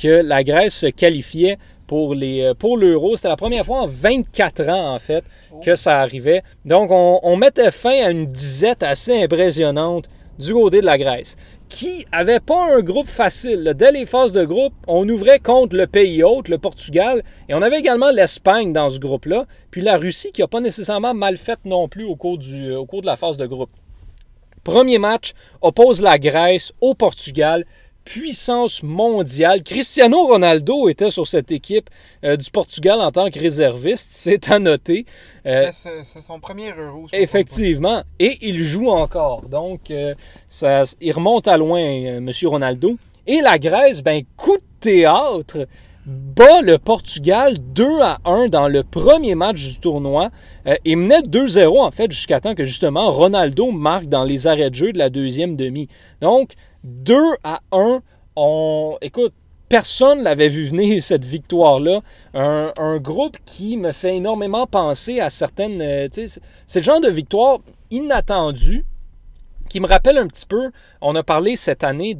que 0.00 0.22
la 0.22 0.44
Grèce 0.44 0.74
se 0.74 0.86
qualifiait 0.86 1.58
pour 1.86 2.14
les 2.14 2.52
pour 2.58 2.76
l'euro. 2.76 3.16
C'était 3.16 3.28
la 3.28 3.36
première 3.36 3.64
fois 3.64 3.82
en 3.82 3.86
24 3.86 4.68
ans, 4.68 4.94
en 4.94 4.98
fait, 4.98 5.24
que 5.64 5.74
ça 5.74 5.98
arrivait. 5.98 6.42
Donc, 6.64 6.90
on, 6.90 7.36
mettait 7.36 7.70
fin 7.70 8.04
à 8.04 8.10
une 8.10 8.26
disette 8.26 8.82
assez 8.82 9.22
impressionnante 9.22 10.08
du 10.38 10.52
côté 10.52 10.80
de 10.80 10.86
la 10.86 10.98
Grèce, 10.98 11.36
qui 11.68 12.06
avait 12.12 12.40
pas 12.40 12.76
un 12.76 12.80
groupe 12.80 13.08
facile. 13.08 13.74
Dès 13.76 13.92
les 13.92 14.06
phases 14.06 14.32
de 14.32 14.44
groupe, 14.44 14.74
on 14.86 15.08
ouvrait 15.08 15.40
contre 15.40 15.76
le 15.76 15.86
pays 15.86 16.22
hôte, 16.22 16.48
le 16.48 16.58
Portugal, 16.58 17.22
et 17.48 17.54
on 17.54 17.62
avait 17.62 17.78
également 17.78 18.10
l'Espagne 18.10 18.72
dans 18.72 18.88
ce 18.88 18.98
groupe-là, 18.98 19.46
puis 19.70 19.82
la 19.82 19.96
Russie 19.96 20.32
qui 20.32 20.40
n'a 20.42 20.48
pas 20.48 20.60
nécessairement 20.60 21.14
mal 21.14 21.36
fait 21.36 21.58
non 21.64 21.88
plus 21.88 22.06
du, 22.38 22.72
au 22.72 22.86
cours 22.86 23.00
de 23.02 23.06
la 23.06 23.16
phase 23.16 23.36
de 23.36 23.46
groupe. 23.46 23.70
Premier 24.64 24.98
match 24.98 25.32
oppose 25.60 26.02
la 26.02 26.18
Grèce 26.18 26.72
au 26.80 26.94
Portugal 26.94 27.64
puissance 28.06 28.82
mondiale. 28.82 29.62
Cristiano 29.62 30.26
Ronaldo 30.26 30.88
était 30.88 31.10
sur 31.10 31.26
cette 31.26 31.50
équipe 31.52 31.90
euh, 32.24 32.36
du 32.36 32.50
Portugal 32.50 33.00
en 33.00 33.10
tant 33.10 33.28
que 33.30 33.38
réserviste, 33.38 34.08
c'est 34.12 34.50
à 34.50 34.58
noter. 34.58 35.04
Euh, 35.44 35.70
c'est 35.74 36.22
son 36.22 36.40
premier 36.40 36.72
euro. 36.72 37.06
Effectivement, 37.12 38.02
et 38.18 38.38
il 38.40 38.62
joue 38.62 38.88
encore. 38.88 39.42
Donc, 39.42 39.90
euh, 39.90 40.14
ça, 40.48 40.84
il 41.00 41.12
remonte 41.12 41.48
à 41.48 41.58
loin, 41.58 41.80
M. 41.80 42.30
Ronaldo. 42.44 42.96
Et 43.26 43.40
la 43.40 43.58
Grèce, 43.58 44.02
ben, 44.02 44.22
coup 44.36 44.56
de 44.56 44.62
théâtre, 44.80 45.66
bat 46.06 46.62
le 46.62 46.78
Portugal 46.78 47.54
2 47.58 48.00
à 48.00 48.18
1 48.24 48.46
dans 48.46 48.68
le 48.68 48.84
premier 48.84 49.34
match 49.34 49.64
du 49.64 49.80
tournoi 49.80 50.30
et 50.84 50.94
menait 50.94 51.22
2-0 51.22 51.80
en 51.80 51.90
fait 51.90 52.12
jusqu'à 52.12 52.38
temps 52.38 52.54
que 52.54 52.64
justement 52.64 53.10
Ronaldo 53.10 53.72
marque 53.72 54.06
dans 54.06 54.22
les 54.22 54.46
arrêts 54.46 54.70
de 54.70 54.76
jeu 54.76 54.92
de 54.92 54.98
la 54.98 55.10
deuxième 55.10 55.56
demi. 55.56 55.88
Donc 56.20 56.52
2 56.86 57.14
à 57.42 57.60
1, 57.72 58.00
on 58.36 58.96
écoute, 59.00 59.34
personne 59.68 60.22
l'avait 60.22 60.48
vu 60.48 60.68
venir 60.68 61.02
cette 61.02 61.24
victoire-là. 61.24 62.00
Un, 62.32 62.72
un, 62.76 62.98
groupe 62.98 63.36
qui 63.44 63.76
me 63.76 63.92
fait 63.92 64.16
énormément 64.16 64.66
penser 64.66 65.18
à 65.18 65.28
certaines. 65.28 65.82
Euh, 65.82 66.08
c'est 66.12 66.78
le 66.78 66.84
genre 66.84 67.00
de 67.00 67.08
victoire 67.08 67.58
inattendue 67.90 68.84
qui 69.68 69.80
me 69.80 69.88
rappelle 69.88 70.16
un 70.16 70.28
petit 70.28 70.46
peu, 70.46 70.70
on 71.00 71.16
a 71.16 71.24
parlé 71.24 71.56
cette 71.56 71.82
année 71.82 72.16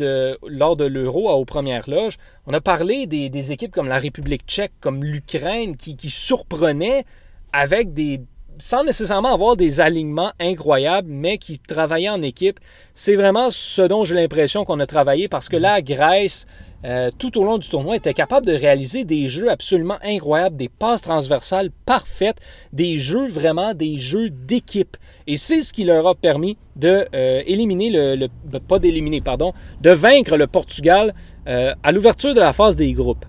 lors 0.49 0.75
de 0.75 0.85
l'Euro 0.85 1.31
aux 1.31 1.45
premières 1.45 1.89
loges, 1.89 2.19
on 2.45 2.53
a 2.53 2.61
parlé 2.61 3.07
des, 3.07 3.53
équipes 3.53 3.71
comme 3.71 3.87
la 3.87 4.01
République 4.01 4.43
tchèque, 4.49 4.73
comme 4.81 5.05
l'Ukraine, 5.05 5.77
qui 5.77 6.11
surprenaient 6.11 7.05
avec 7.53 7.95
des, 7.95 8.21
sans 8.59 8.85
nécessairement 8.85 9.35
avoir 9.35 9.57
des 9.57 9.81
alignements 9.81 10.33
incroyables, 10.41 11.09
mais 11.11 11.39
qui 11.39 11.59
travaillaient 11.59 12.09
en 12.09 12.23
équipe. 12.23 12.61
C'est 12.95 13.15
vraiment 13.15 13.51
ce 13.51 13.83
dont 13.83 14.05
j'ai 14.05 14.15
l'impression 14.15 14.65
qu'on 14.65 14.81
a 14.81 14.87
travaillé 14.87 15.29
parce 15.29 15.49
que 15.49 15.57
la 15.57 15.83
Grèce, 15.83 16.47
euh, 16.85 17.11
tout 17.19 17.39
au 17.39 17.45
long 17.45 17.59
du 17.59 17.69
tournoi, 17.69 17.97
était 17.97 18.15
capable 18.15 18.47
de 18.47 18.53
réaliser 18.53 19.05
des 19.05 19.29
jeux 19.29 19.51
absolument 19.51 19.99
incroyables, 20.03 20.57
des 20.57 20.69
passes 20.69 21.03
transversales 21.03 21.71
parfaites, 21.85 22.39
des 22.73 22.99
jeux 22.99 23.29
vraiment 23.29 23.75
des 23.75 23.99
jeux 23.99 24.31
d'équipe. 24.31 24.97
Et 25.27 25.37
c'est 25.37 25.63
ce 25.63 25.73
qui 25.73 25.85
leur 25.85 26.07
a 26.07 26.15
permis 26.15 26.57
de 26.77 27.07
euh, 27.15 27.43
éliminer 27.47 27.91
le, 28.17 28.29
pas 28.59 28.79
d'éliminer, 28.79 29.21
pardon, 29.21 29.53
de 29.81 29.91
vaincre 29.91 30.37
le 30.37 30.47
Portugal 30.47 31.15
euh, 31.49 31.75
à 31.83 31.93
l'ouverture 31.93 32.35
de 32.35 32.41
la 32.41 32.53
phase 32.53 32.77
des 32.77 32.93
groupes. 32.93 33.25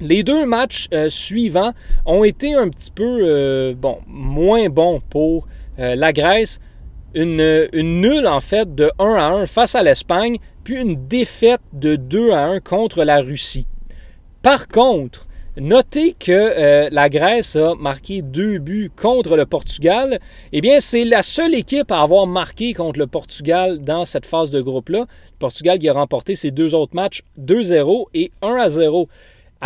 Les 0.00 0.22
deux 0.22 0.44
matchs 0.46 0.88
suivants 1.08 1.72
ont 2.04 2.24
été 2.24 2.54
un 2.54 2.68
petit 2.68 2.90
peu 2.90 3.74
bon, 3.74 3.98
moins 4.06 4.68
bons 4.68 5.00
pour 5.10 5.46
la 5.78 6.12
Grèce. 6.12 6.60
Une, 7.14 7.68
nulle 7.72 8.26
en 8.26 8.40
fait 8.40 8.74
de 8.74 8.90
1 8.98 9.14
à 9.14 9.28
1 9.28 9.46
face 9.46 9.74
à 9.74 9.82
l'Espagne, 9.82 10.38
puis 10.64 10.76
une 10.76 11.08
défaite 11.08 11.62
de 11.72 11.96
2 11.96 12.32
à 12.32 12.44
1 12.44 12.60
contre 12.60 13.04
la 13.04 13.20
Russie. 13.20 13.66
Par 14.42 14.68
contre, 14.68 15.26
notez 15.56 16.12
que 16.12 16.30
euh, 16.30 16.88
la 16.92 17.08
Grèce 17.08 17.56
a 17.56 17.74
marqué 17.74 18.22
deux 18.22 18.58
buts 18.58 18.90
contre 18.94 19.36
le 19.36 19.46
Portugal. 19.46 20.20
Eh 20.52 20.60
bien, 20.60 20.80
c'est 20.80 21.04
la 21.04 21.22
seule 21.22 21.54
équipe 21.54 21.90
à 21.90 22.02
avoir 22.02 22.26
marqué 22.26 22.72
contre 22.72 22.98
le 22.98 23.06
Portugal 23.06 23.78
dans 23.82 24.04
cette 24.04 24.26
phase 24.26 24.50
de 24.50 24.60
groupe-là. 24.60 25.00
Le 25.00 25.38
Portugal 25.38 25.78
qui 25.78 25.88
a 25.88 25.94
remporté 25.94 26.34
ses 26.34 26.50
deux 26.50 26.74
autres 26.74 26.94
matchs 26.94 27.22
2-0 27.40 28.06
et 28.14 28.30
1-0. 28.42 29.06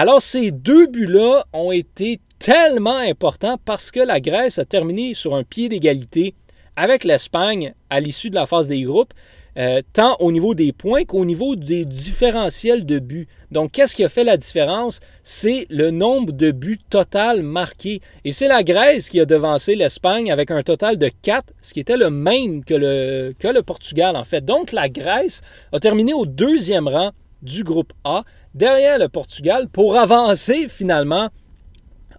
Alors, 0.03 0.23
ces 0.23 0.51
deux 0.51 0.87
buts-là 0.87 1.45
ont 1.53 1.73
été 1.73 2.21
tellement 2.39 2.97
importants 2.97 3.59
parce 3.67 3.91
que 3.91 4.01
la 4.01 4.19
Grèce 4.19 4.59
a 4.59 4.65
terminé 4.65 5.13
sur 5.13 5.35
un 5.35 5.45
pied 5.45 5.69
d'égalité 5.69 6.33
avec 6.75 7.05
l'Espagne 7.05 7.75
à 7.91 8.01
l'issue 8.01 8.31
de 8.31 8.35
la 8.35 8.47
phase 8.47 8.67
des 8.67 8.81
groupes. 8.81 9.13
Euh, 9.59 9.83
tant 9.93 10.17
au 10.21 10.33
niveau 10.33 10.55
des 10.55 10.73
points 10.73 11.05
qu'au 11.05 11.27
niveau 11.27 11.55
des 11.55 11.85
différentiels 11.85 12.87
de 12.87 12.99
buts. 12.99 13.29
Donc, 13.51 13.73
qu'est-ce 13.73 13.95
qui 13.95 14.03
a 14.03 14.09
fait 14.09 14.25
la 14.25 14.39
différence? 14.39 15.01
C'est 15.23 15.67
le 15.69 15.91
nombre 15.91 16.33
de 16.33 16.51
buts 16.51 16.81
total 16.89 17.43
marqués. 17.43 18.01
Et 18.25 18.33
c'est 18.33 18.49
la 18.49 18.63
Grèce 18.63 19.11
qui 19.11 19.21
a 19.21 19.27
devancé 19.27 19.77
l'Espagne 19.77 20.33
avec 20.33 20.51
un 20.51 20.63
total 20.63 20.97
de 20.97 21.11
4, 21.21 21.53
ce 21.61 21.75
qui 21.75 21.81
était 21.81 21.99
le 21.99 22.09
même 22.09 22.65
que 22.65 22.73
le, 22.73 23.35
que 23.39 23.49
le 23.49 23.61
Portugal, 23.61 24.17
en 24.17 24.25
fait. 24.25 24.47
Donc, 24.47 24.73
la 24.73 24.89
Grèce 24.89 25.43
a 25.73 25.79
terminé 25.79 26.15
au 26.15 26.25
deuxième 26.25 26.89
rang 26.89 27.11
du 27.43 27.65
groupe 27.65 27.93
A, 28.05 28.25
derrière 28.55 28.99
le 28.99 29.09
Portugal, 29.09 29.69
pour 29.69 29.97
avancer 29.97 30.69
finalement 30.69 31.31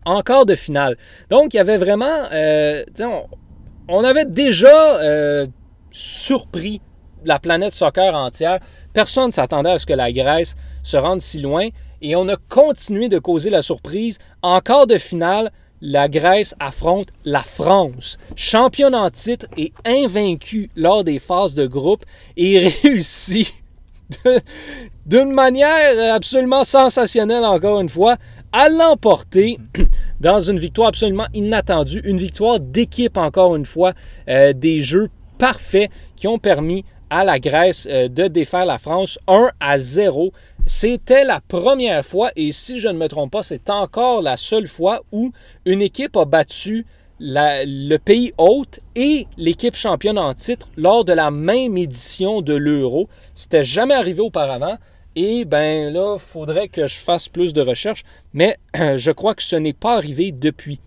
encore 0.06 0.46
de 0.46 0.56
finale. 0.56 0.98
Donc, 1.30 1.54
il 1.54 1.58
y 1.58 1.60
avait 1.60 1.78
vraiment... 1.78 2.26
Euh, 2.32 2.84
on, 3.88 4.04
avait 4.04 4.26
déjà 4.26 4.98
euh, 4.98 5.48
surpris 5.92 6.82
la 7.24 7.40
planète 7.40 7.74
soccer 7.74 8.16
entière. 8.16 8.60
Personne 8.94 9.28
ne 9.28 9.32
s'attendait 9.32 9.72
à 9.72 9.80
ce 9.80 9.86
que 9.86 9.94
la 9.94 10.12
Grèce 10.12 10.56
se 10.84 10.98
rende 10.98 11.22
si 11.22 11.40
loin. 11.40 11.70
Et 12.02 12.16
on 12.16 12.28
a 12.30 12.36
continué 12.50 13.10
de 13.10 13.20
causer 13.20 13.50
la 13.50 13.62
surprise. 13.62 14.18
Encore 14.42 14.88
de 14.88 14.98
finale, 14.98 15.52
la 15.82 16.08
Grèce 16.10 16.56
affronte 16.60 17.10
la 17.26 17.42
France, 17.42 18.18
championne 18.36 18.94
en 18.94 19.10
titre 19.10 19.48
et 19.58 19.74
invaincue 19.84 20.70
lors 20.76 21.04
des 21.04 21.20
phases 21.20 21.56
de 21.56 21.66
groupe, 21.66 22.06
et 22.38 22.68
réussit 22.84 23.54
d'une 25.06 25.32
manière 25.32 26.14
absolument 26.14 26.64
sensationnelle, 26.64 27.44
encore 27.44 27.80
une 27.82 27.90
fois, 27.90 28.18
à 28.52 28.70
l'emporter 28.70 29.58
dans 30.20 30.40
une 30.40 30.60
victoire 30.60 30.90
absolument 30.90 31.28
inattendue, 31.34 32.02
une 32.04 32.18
victoire 32.18 32.60
d'équipe, 32.60 33.18
encore 33.18 33.56
une 33.56 33.66
fois, 33.66 33.94
euh, 34.28 34.54
des 34.54 34.82
jeux 34.82 35.10
parfaits 35.38 35.90
qui 36.16 36.28
ont 36.28 36.40
permis 36.40 36.86
à 37.10 37.24
la 37.24 37.40
Grèce 37.40 37.88
euh, 37.90 38.08
de 38.08 38.28
défaire 38.28 38.66
la 38.66 38.78
France 38.78 39.20
1 39.28 39.50
à 39.60 39.80
0. 39.80 40.32
C'était 40.66 41.24
la 41.24 41.42
première 41.42 42.06
fois, 42.06 42.32
et 42.36 42.52
si 42.52 42.80
je 42.80 42.88
ne 42.88 42.98
me 42.98 43.08
trompe 43.08 43.32
pas, 43.32 43.44
c'est 43.44 43.70
encore 43.70 44.22
la 44.22 44.38
seule 44.38 44.68
fois 44.68 45.02
où 45.12 45.32
une 45.66 45.82
équipe 45.82 46.16
a 46.16 46.26
battu 46.26 46.86
le 47.24 47.98
pays 47.98 48.34
hôte 48.38 48.80
et 48.96 49.28
l'équipe 49.38 49.76
championne 49.76 50.18
en 50.18 50.34
titre 50.34 50.70
lors 50.76 51.06
de 51.06 51.14
la 51.14 51.30
même 51.30 51.78
édition 51.78 52.42
de 52.42 52.56
l'Euro. 52.56 53.10
C'était 53.36 53.64
jamais 53.64 53.94
arrivé 53.94 54.22
auparavant. 54.22 54.78
Et 55.16 55.46
ben 55.46 55.94
là, 55.94 56.16
il 56.16 56.20
faudrait 56.20 56.70
que 56.70 56.88
je 56.88 56.98
fasse 56.98 57.28
plus 57.28 57.54
de 57.54 57.62
recherches, 57.62 58.06
mais 58.34 58.58
je 58.74 59.12
crois 59.12 59.36
que 59.36 59.44
ce 59.44 59.58
n'est 59.58 59.74
pas 59.74 59.98
arrivé 59.98 60.32
depuis. 60.32 60.80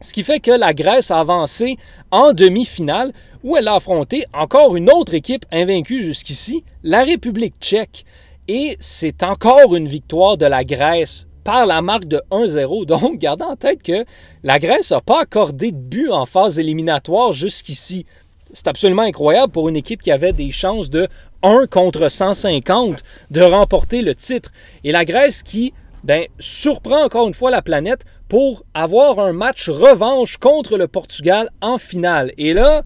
Ce 0.00 0.12
qui 0.12 0.22
fait 0.22 0.38
que 0.38 0.52
la 0.52 0.74
Grèce 0.74 1.10
a 1.10 1.18
avancé 1.18 1.76
en 2.10 2.32
demi-finale 2.32 3.12
où 3.42 3.56
elle 3.56 3.68
a 3.68 3.74
affronté 3.74 4.24
encore 4.32 4.76
une 4.76 4.90
autre 4.90 5.14
équipe 5.14 5.46
invaincue 5.50 6.02
jusqu'ici, 6.02 6.62
la 6.84 7.02
République 7.02 7.54
tchèque. 7.60 8.04
Et 8.46 8.76
c'est 8.80 9.22
encore 9.22 9.74
une 9.74 9.88
victoire 9.88 10.38
de 10.38 10.46
la 10.46 10.62
Grèce 10.62 11.27
par 11.48 11.64
la 11.64 11.80
marque 11.80 12.04
de 12.04 12.20
1-0. 12.30 12.84
Donc, 12.86 13.18
gardez 13.18 13.44
en 13.44 13.56
tête 13.56 13.82
que 13.82 14.04
la 14.44 14.58
Grèce 14.58 14.90
n'a 14.90 15.00
pas 15.00 15.22
accordé 15.22 15.72
de 15.72 15.78
but 15.78 16.10
en 16.10 16.26
phase 16.26 16.58
éliminatoire 16.58 17.32
jusqu'ici. 17.32 18.04
C'est 18.52 18.68
absolument 18.68 19.00
incroyable 19.00 19.50
pour 19.50 19.70
une 19.70 19.76
équipe 19.76 20.02
qui 20.02 20.10
avait 20.10 20.34
des 20.34 20.50
chances 20.50 20.90
de 20.90 21.08
1 21.42 21.64
contre 21.70 22.10
150 22.10 23.02
de 23.30 23.40
remporter 23.40 24.02
le 24.02 24.14
titre. 24.14 24.52
Et 24.84 24.92
la 24.92 25.06
Grèce 25.06 25.42
qui 25.42 25.72
ben, 26.04 26.26
surprend 26.38 27.02
encore 27.02 27.26
une 27.26 27.32
fois 27.32 27.50
la 27.50 27.62
planète 27.62 28.04
pour 28.28 28.66
avoir 28.74 29.18
un 29.18 29.32
match 29.32 29.70
revanche 29.70 30.36
contre 30.36 30.76
le 30.76 30.86
Portugal 30.86 31.48
en 31.62 31.78
finale. 31.78 32.32
Et 32.36 32.52
là, 32.52 32.82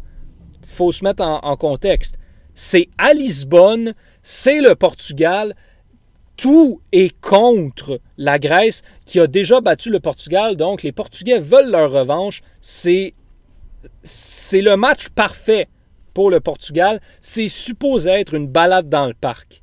faut 0.64 0.92
se 0.92 1.02
mettre 1.02 1.24
en, 1.24 1.56
contexte. 1.56 2.16
C'est 2.54 2.88
à 2.96 3.12
Lisbonne, 3.12 3.94
c'est 4.22 4.60
le 4.60 4.76
Portugal. 4.76 5.56
Tout 6.36 6.80
est 6.92 7.18
contre 7.20 8.00
la 8.16 8.38
Grèce 8.38 8.82
qui 9.04 9.20
a 9.20 9.26
déjà 9.26 9.60
battu 9.60 9.90
le 9.90 10.00
Portugal. 10.00 10.56
Donc, 10.56 10.82
les 10.82 10.92
Portugais 10.92 11.38
veulent 11.38 11.70
leur 11.70 11.90
revanche. 11.90 12.42
C'est, 12.60 13.14
le 14.52 14.74
match 14.74 15.08
parfait 15.10 15.68
pour 16.14 16.30
le 16.30 16.40
Portugal. 16.40 17.00
C'est 17.20 17.48
supposé 17.48 18.10
être 18.10 18.34
une 18.34 18.48
balade 18.48 18.88
dans 18.88 19.06
le 19.06 19.14
parc. 19.14 19.62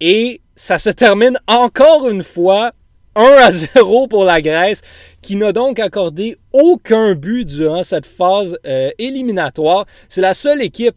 Et 0.00 0.40
ça 0.56 0.78
se 0.78 0.90
termine 0.90 1.38
encore 1.46 2.08
une 2.08 2.22
fois 2.22 2.72
1 3.16 3.22
à 3.22 3.50
0 3.50 4.08
pour 4.08 4.24
la 4.24 4.42
Grèce, 4.42 4.82
qui 5.22 5.36
n'a 5.36 5.52
donc 5.52 5.78
accordé 5.78 6.36
aucun 6.52 7.14
but 7.14 7.46
durant 7.46 7.82
cette 7.82 8.06
phase 8.06 8.58
euh, 8.66 8.90
éliminatoire. 8.98 9.86
C'est 10.08 10.20
la 10.20 10.34
seule 10.34 10.62
équipe 10.62 10.96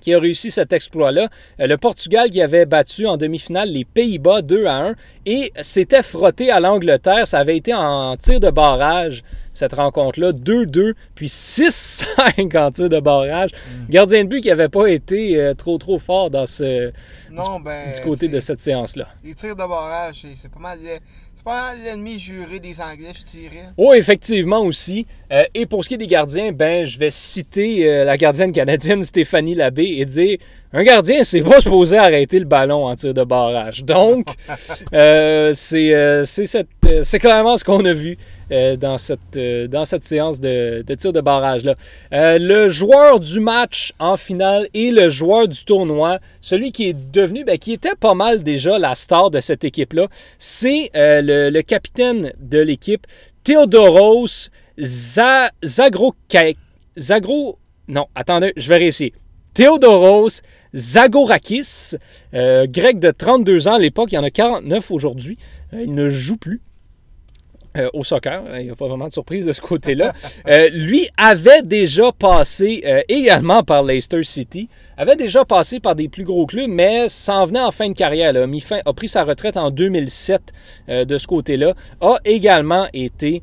qui 0.00 0.14
a 0.14 0.18
réussi 0.18 0.50
cet 0.50 0.72
exploit-là. 0.72 1.28
Euh, 1.60 1.66
le 1.66 1.76
Portugal 1.76 2.30
qui 2.30 2.42
avait 2.42 2.66
battu 2.66 3.06
en 3.06 3.16
demi-finale 3.16 3.70
les 3.70 3.84
Pays-Bas 3.84 4.42
2 4.42 4.66
à 4.66 4.88
1 4.88 4.94
et 5.26 5.52
s'était 5.60 6.02
frotté 6.02 6.50
à 6.50 6.60
l'Angleterre. 6.60 7.26
Ça 7.26 7.38
avait 7.38 7.56
été 7.56 7.74
en 7.74 8.16
tir 8.16 8.40
de 8.40 8.50
barrage 8.50 9.22
cette 9.52 9.74
rencontre-là. 9.74 10.32
2-2, 10.32 10.94
puis 11.14 11.26
6-5 11.26 12.56
en 12.56 12.70
tir 12.70 12.88
de 12.88 13.00
barrage. 13.00 13.50
Mm. 13.50 13.90
Gardien 13.90 14.24
de 14.24 14.28
but 14.28 14.40
qui 14.40 14.48
n'avait 14.48 14.68
pas 14.68 14.86
été 14.86 15.36
euh, 15.36 15.54
trop 15.54 15.78
trop 15.78 15.98
fort 15.98 16.30
dans 16.30 16.46
ce, 16.46 16.92
non, 17.30 17.60
ben, 17.60 17.92
du 17.92 18.00
côté 18.00 18.28
de 18.28 18.40
cette 18.40 18.60
séance-là. 18.60 19.08
Les 19.22 19.34
tirs 19.34 19.54
de 19.54 19.66
barrage, 19.66 20.24
c'est 20.34 20.50
pas 20.50 20.60
mal 20.60 20.78
c'est 21.40 21.44
pas 21.44 21.72
l'ennemi 21.74 22.18
juré 22.18 22.58
des 22.58 22.80
Anglais, 22.82 23.12
je 23.18 23.24
dirais. 23.24 23.70
Oh, 23.78 23.94
effectivement 23.94 24.60
aussi. 24.60 25.06
Euh, 25.32 25.42
et 25.54 25.64
pour 25.64 25.82
ce 25.82 25.88
qui 25.88 25.94
est 25.94 25.98
des 25.98 26.06
gardiens, 26.06 26.52
ben, 26.52 26.84
je 26.84 26.98
vais 26.98 27.10
citer 27.10 27.88
euh, 27.88 28.04
la 28.04 28.18
gardienne 28.18 28.52
canadienne 28.52 29.02
Stéphanie 29.02 29.54
Labbé 29.54 29.84
et 29.84 30.04
dire 30.04 30.36
un 30.72 30.84
gardien, 30.84 31.24
c'est 31.24 31.40
pas 31.40 31.60
supposé 31.60 31.96
arrêter 31.96 32.38
le 32.38 32.44
ballon 32.44 32.86
en 32.86 32.94
tir 32.94 33.14
de 33.14 33.24
barrage. 33.24 33.84
Donc, 33.84 34.28
euh, 34.92 35.52
c'est 35.54 35.94
euh, 35.94 36.24
c'est 36.26 37.18
clairement 37.18 37.56
ce 37.56 37.64
qu'on 37.64 37.84
a 37.86 37.92
vu 37.94 38.18
dans, 38.50 38.98
cette, 38.98 39.38
dans 39.70 39.84
cette 39.84 40.04
séance 40.04 40.40
de, 40.40 40.82
de 40.86 40.94
tir 40.94 41.12
de 41.12 41.20
barrage-là. 41.20 41.76
le 42.12 42.68
joueur 42.68 43.20
du 43.20 43.40
match 43.40 43.92
en 43.98 44.16
finale 44.16 44.68
et 44.74 44.90
le 44.90 45.08
joueur 45.08 45.48
du 45.48 45.64
tournoi, 45.64 46.18
celui 46.40 46.72
qui 46.72 46.88
est 46.88 47.10
devenu, 47.12 47.44
ben, 47.44 47.58
qui 47.58 47.72
était 47.72 47.94
pas 47.94 48.14
mal 48.14 48.42
déjà 48.42 48.78
la 48.78 48.94
star 48.94 49.30
de 49.30 49.40
cette 49.40 49.64
équipe-là, 49.64 50.08
c'est 50.38 50.90
le, 50.94 51.60
capitaine 51.62 52.32
de 52.40 52.58
l'équipe, 52.58 53.06
Theodoros 53.44 54.50
Zagro... 54.78 56.14
Zagro... 56.98 57.58
Non, 57.88 58.06
attendez, 58.14 58.52
je 58.56 58.68
vais 58.68 58.76
réussir. 58.76 59.10
Theodoros 59.54 60.42
Zagorakis, 60.74 61.96
euh, 62.34 62.66
grec 62.68 63.00
de 63.00 63.10
32 63.10 63.66
ans 63.68 63.74
à 63.74 63.78
l'époque, 63.78 64.12
il 64.12 64.14
y 64.14 64.18
en 64.18 64.24
a 64.24 64.30
49 64.30 64.90
aujourd'hui. 64.90 65.38
Euh, 65.72 65.82
il 65.82 65.94
ne 65.94 66.08
joue 66.08 66.36
plus. 66.36 66.60
Euh, 67.76 67.88
au 67.92 68.02
soccer, 68.02 68.42
il 68.58 68.64
n'y 68.64 68.70
a 68.70 68.74
pas 68.74 68.88
vraiment 68.88 69.06
de 69.06 69.12
surprise 69.12 69.46
de 69.46 69.52
ce 69.52 69.60
côté-là. 69.60 70.12
lui 70.72 71.08
avait 71.16 71.62
déjà 71.62 72.10
passé 72.12 72.82
également 73.08 73.62
par 73.62 73.84
Leicester 73.84 74.22
City, 74.24 74.68
avait 74.96 75.16
déjà 75.16 75.44
passé 75.44 75.78
par 75.78 75.94
des 75.94 76.08
plus 76.08 76.24
gros 76.24 76.46
clubs, 76.46 76.68
mais 76.68 77.08
s'en 77.08 77.44
venait 77.46 77.60
en 77.60 77.70
fin 77.70 77.88
de 77.88 77.94
carrière. 77.94 78.34
a, 78.34 78.92
pris 78.92 79.08
sa 79.08 79.22
retraite 79.22 79.56
en 79.56 79.70
2007 79.70 80.42
de 80.88 81.18
ce 81.18 81.26
côté-là. 81.28 81.74
A 82.00 82.16
également 82.24 82.86
été 82.92 83.42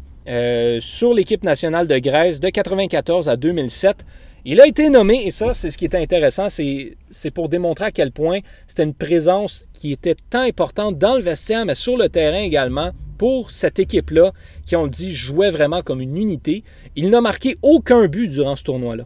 sur 0.80 1.13
l'équipe 1.13 1.44
nationale 1.44 1.88
de 1.88 1.98
Grèce 1.98 2.42
de 2.42 2.48
1994 2.48 3.30
à 3.30 3.38
2007. 3.38 4.04
Il 4.50 4.62
a 4.62 4.66
été 4.66 4.90
nommé, 4.90 5.24
et 5.26 5.32
ça, 5.32 5.54
c'est 5.54 5.70
ce 5.72 5.78
qui 5.78 5.84
était 5.84 5.98
intéressant, 5.98 6.48
c'est 6.50 7.32
pour 7.32 7.50
démontrer 7.50 7.86
à 7.86 7.92
quel 7.92 8.13
point 8.13 8.40
c'était 8.66 8.84
une 8.84 8.94
présence 8.94 9.66
qui 9.74 9.92
était 9.92 10.16
tant 10.30 10.40
importante 10.40 10.98
dans 10.98 11.16
le 11.16 11.22
vestiaire, 11.22 11.66
mais 11.66 11.76
sur 11.76 11.98
le 11.98 12.08
terrain 12.08 12.40
également, 12.40 12.92
pour 13.17 13.51
cette 13.51 13.80
équipe-là, 13.80 14.32
qui, 14.65 14.75
on 14.75 14.88
dit, 14.88 15.13
jouait 15.13 15.51
vraiment 15.51 15.82
comme 15.82 16.01
une 16.01 16.17
unité. 16.17 16.63
Il 16.95 17.10
n'a 17.10 17.21
marqué 17.21 17.58
aucun 17.62 18.08
but 18.08 18.27
durant 18.27 18.56
ce 18.56 18.63
tournoi-là. 18.63 19.06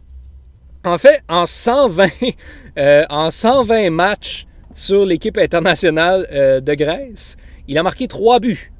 En 0.84 0.98
fait, 0.98 1.22
en 1.28 1.46
120, 1.46 2.08
euh, 2.78 3.04
en 3.08 3.30
120 3.30 3.90
matchs 3.90 4.46
sur 4.74 5.04
l'équipe 5.04 5.38
internationale 5.38 6.26
euh, 6.32 6.60
de 6.60 6.74
Grèce, 6.74 7.36
il 7.68 7.78
a 7.78 7.82
marqué 7.82 8.08
trois 8.08 8.40
buts. 8.40 8.72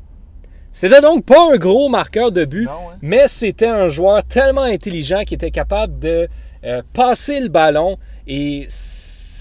C'était 0.72 1.02
donc 1.02 1.26
pas 1.26 1.52
un 1.52 1.56
gros 1.58 1.90
marqueur 1.90 2.32
de 2.32 2.46
but, 2.46 2.66
hein. 2.66 2.96
mais 3.02 3.28
c'était 3.28 3.66
un 3.66 3.90
joueur 3.90 4.24
tellement 4.24 4.62
intelligent 4.62 5.22
qui 5.24 5.34
était 5.34 5.50
capable 5.50 5.98
de 5.98 6.28
euh, 6.64 6.82
passer 6.94 7.40
le 7.40 7.48
ballon 7.48 7.98
et 8.26 8.64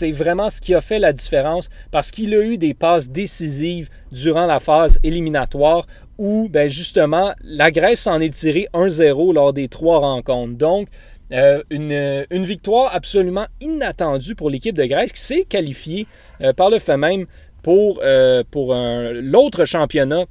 c'est 0.01 0.11
vraiment 0.11 0.49
ce 0.49 0.59
qui 0.59 0.73
a 0.73 0.81
fait 0.81 0.97
la 0.97 1.13
différence 1.13 1.69
parce 1.91 2.09
qu'il 2.09 2.33
a 2.33 2.41
eu 2.41 2.57
des 2.57 2.73
passes 2.73 3.11
décisives 3.11 3.89
durant 4.11 4.47
la 4.47 4.59
phase 4.59 4.97
éliminatoire 5.03 5.85
où 6.17 6.49
ben, 6.49 6.67
justement 6.67 7.33
la 7.43 7.69
Grèce 7.69 8.01
s'en 8.01 8.19
est 8.19 8.33
tirée 8.33 8.67
1-0 8.73 9.31
lors 9.35 9.53
des 9.53 9.67
trois 9.67 9.99
rencontres. 9.99 10.57
Donc, 10.57 10.87
euh, 11.31 11.61
une, 11.69 12.43
victoire 12.43 12.95
absolument 12.95 13.45
inattendue 13.61 14.33
pour 14.33 14.49
l'équipe 14.49 14.75
de 14.75 14.85
Grèce 14.85 15.11
qui 15.11 15.21
s'est 15.21 15.45
qualifiée 15.47 16.07
euh, 16.41 16.51
par 16.51 16.71
le 16.71 16.79
fait 16.79 16.97
même 16.97 17.27
pour, 17.61 18.01
pour 18.49 18.73
l'autre 18.73 19.65
championnat 19.65 20.25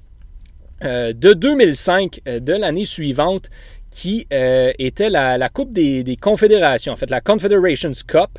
de 0.82 1.32
2005 1.32 2.22
de 2.26 2.52
l'année 2.54 2.86
suivante 2.86 3.50
qui 3.90 4.26
euh, 4.32 4.72
était 4.78 5.10
la, 5.10 5.48
Coupe 5.48 5.72
des, 5.72 6.16
Confédérations, 6.20 6.92
en 6.92 6.96
fait, 6.96 7.10
la 7.10 7.20
Confederations 7.20 7.90
Cup. 8.06 8.30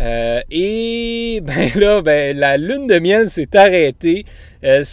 Euh, 0.00 0.40
et 0.50 1.40
ben 1.44 1.70
là, 1.74 2.02
ben, 2.02 2.36
la 2.36 2.56
lune 2.56 2.86
de 2.86 2.98
miel 2.98 3.30
s'est 3.30 3.54
arrêtée. 3.56 4.24
Euh, 4.64 4.84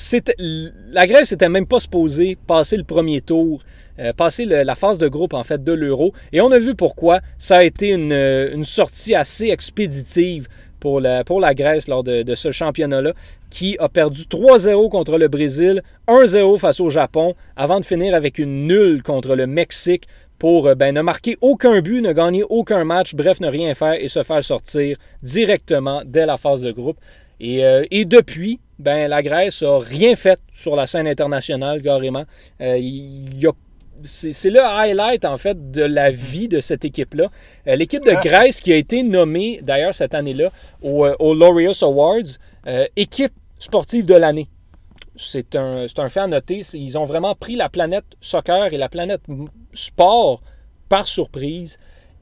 la 0.92 1.08
Grèce 1.08 1.32
n'était 1.32 1.50
même 1.50 1.68
pas 1.68 1.80
supposée 1.80 2.38
passer 2.48 2.76
le 2.76 2.84
premier 2.84 3.22
tour, 3.22 3.62
passer 4.16 4.46
la 4.46 4.76
phase 4.76 4.98
de 4.98 5.08
groupe 5.10 5.34
en 5.34 5.44
fait 5.44 5.64
de 5.64 5.74
l'euro. 5.74 6.14
Et 6.32 6.42
on 6.42 6.52
a 6.52 6.58
vu 6.58 6.74
pourquoi. 6.74 7.20
Ça 7.38 7.58
a 7.58 7.64
été 7.64 7.90
une 7.90 8.64
sortie 8.64 9.14
assez 9.14 9.50
expéditive 9.50 10.48
pour 10.80 11.00
la, 11.00 11.24
Grèce 11.54 11.88
lors 11.88 12.04
de, 12.04 12.36
ce 12.36 12.52
championnat-là, 12.52 13.14
qui 13.50 13.78
a 13.80 13.90
perdu 13.90 14.24
3-0 14.24 14.90
contre 14.90 15.18
le 15.18 15.28
Brésil, 15.28 15.82
1-0 16.08 16.58
face 16.58 16.80
au 16.80 16.90
Japon, 16.90 17.36
avant 17.56 17.80
de 17.80 17.86
finir 17.86 18.16
avec 18.16 18.38
une 18.38 18.68
nulle 18.68 19.02
contre 19.04 19.36
le 19.36 19.48
Mexique 19.48 20.08
pour 20.38 20.68
euh, 20.68 20.76
ben, 20.76 20.96
ne 20.96 21.02
marquer 21.02 21.38
aucun 21.42 21.82
but, 21.82 22.02
ne 22.02 22.14
gagner 22.14 22.44
aucun 22.50 22.84
match, 22.86 23.14
bref, 23.14 23.42
ne 23.42 23.48
rien 23.48 23.74
faire 23.74 24.02
et 24.02 24.08
se 24.08 24.24
faire 24.24 24.44
sortir 24.44 24.98
directement 25.22 26.02
dès 26.06 26.26
la 26.26 26.38
phase 26.38 26.62
de 26.62 26.72
groupe. 26.72 26.98
Et, 27.42 27.64
euh, 27.64 27.86
depuis, 27.92 28.60
ben, 28.80 29.10
la 29.10 29.22
Grèce 29.22 29.62
n'a 29.62 29.78
rien 29.80 30.16
fait 30.16 30.40
sur 30.54 30.76
la 30.76 30.88
scène 30.88 31.08
internationale, 31.08 31.82
carrément. 31.82 32.26
Euh, 32.62 32.78
il 32.78 33.46
a 33.46 33.52
c'est 34.04 34.50
le 34.50 34.64
highlight 34.64 35.26
en 35.26 35.38
fait 35.38 35.72
de 35.72 35.84
la 35.84 36.12
vie 36.12 36.48
de 36.48 36.60
cette 36.60 36.86
équipe-là. 36.86 37.30
Euh, 37.68 37.76
l'équipe 37.76 38.04
de 38.04 38.12
Grèce 38.24 38.62
qui 38.62 38.72
a 38.72 38.76
été 38.76 39.04
nommée 39.04 39.60
d'ailleurs 39.62 39.94
cette 39.94 40.14
année-là 40.14 40.52
au, 40.82 41.06
euh, 41.06 41.16
Laureus 41.20 41.84
Awards, 41.84 42.38
euh, 42.68 42.86
équipe 42.96 43.34
sportive 43.58 44.06
de 44.06 44.16
l'année. 44.16 44.48
C'est 45.16 45.56
un, 45.56 45.86
un 45.98 46.10
fait 46.10 46.20
à 46.20 46.28
noter. 46.28 46.62
Ils 46.74 46.98
ont 46.98 47.06
vraiment 47.06 47.36
pris 47.36 47.56
la 47.56 47.70
planète 47.70 48.06
soccer 48.22 48.74
et 48.74 48.78
la 48.78 48.90
planète 48.90 49.22
sport 49.74 50.42
par 50.88 51.08
surprise. 51.08 51.78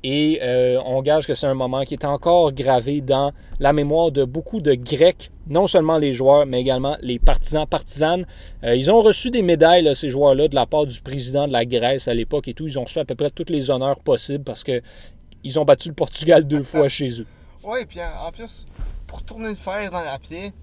Et 0.10 0.40
euh, 0.42 0.80
on 0.86 1.02
gage 1.02 1.28
que 1.28 1.34
c'est 1.34 1.48
un 1.48 1.54
moment 1.54 1.84
qui 1.84 1.94
est 1.94 2.06
encore 2.06 2.54
gravé 2.54 3.02
dans 3.02 3.34
la 3.60 3.74
mémoire 3.74 4.10
de 4.10 4.24
beaucoup 4.24 4.62
de 4.62 4.74
Grecs, 4.74 5.32
non 5.48 5.68
seulement 5.68 5.98
les 5.98 6.14
joueurs, 6.14 6.46
mais 6.46 6.62
également 6.62 6.96
les 7.02 7.20
partisans, 7.20 7.68
partisanes. 7.68 8.26
Euh, 8.64 8.74
ils 8.74 8.90
ont 8.90 9.02
reçu 9.02 9.32
des 9.32 9.42
médailles, 9.42 9.94
ces 9.98 10.10
joueurs-là, 10.10 10.48
de 10.48 10.56
la 10.56 10.66
part 10.66 10.86
du 10.86 11.02
président 11.02 11.46
de 11.46 11.52
la 11.52 11.66
Grèce 11.66 12.08
à 12.08 12.14
l'époque 12.14 12.48
et 12.48 12.54
tout. 12.54 12.68
Ils 12.68 12.80
ont 12.80 12.86
reçu 12.86 13.00
à 13.00 13.04
peu 13.04 13.16
près 13.16 13.30
tous 13.32 13.52
les 13.52 13.70
honneurs 13.70 14.00
possibles 14.00 14.46
parce 14.46 14.64
qu'ils 14.64 15.60
ont 15.60 15.66
battu 15.66 15.90
le 15.90 15.94
Portugal 15.94 16.48
deux 16.48 16.64
fois 16.64 16.88
chez 16.88 17.20
eux. 17.20 17.28
Oui, 17.66 17.80
puis 17.86 18.00
en 18.00 18.32
plus, 18.32 18.66
pour 19.08 19.24
tourner 19.24 19.50
le 19.50 19.56
fer 19.56 19.92
dans 19.92 20.00
la 20.00 20.18
pied, 20.20 20.54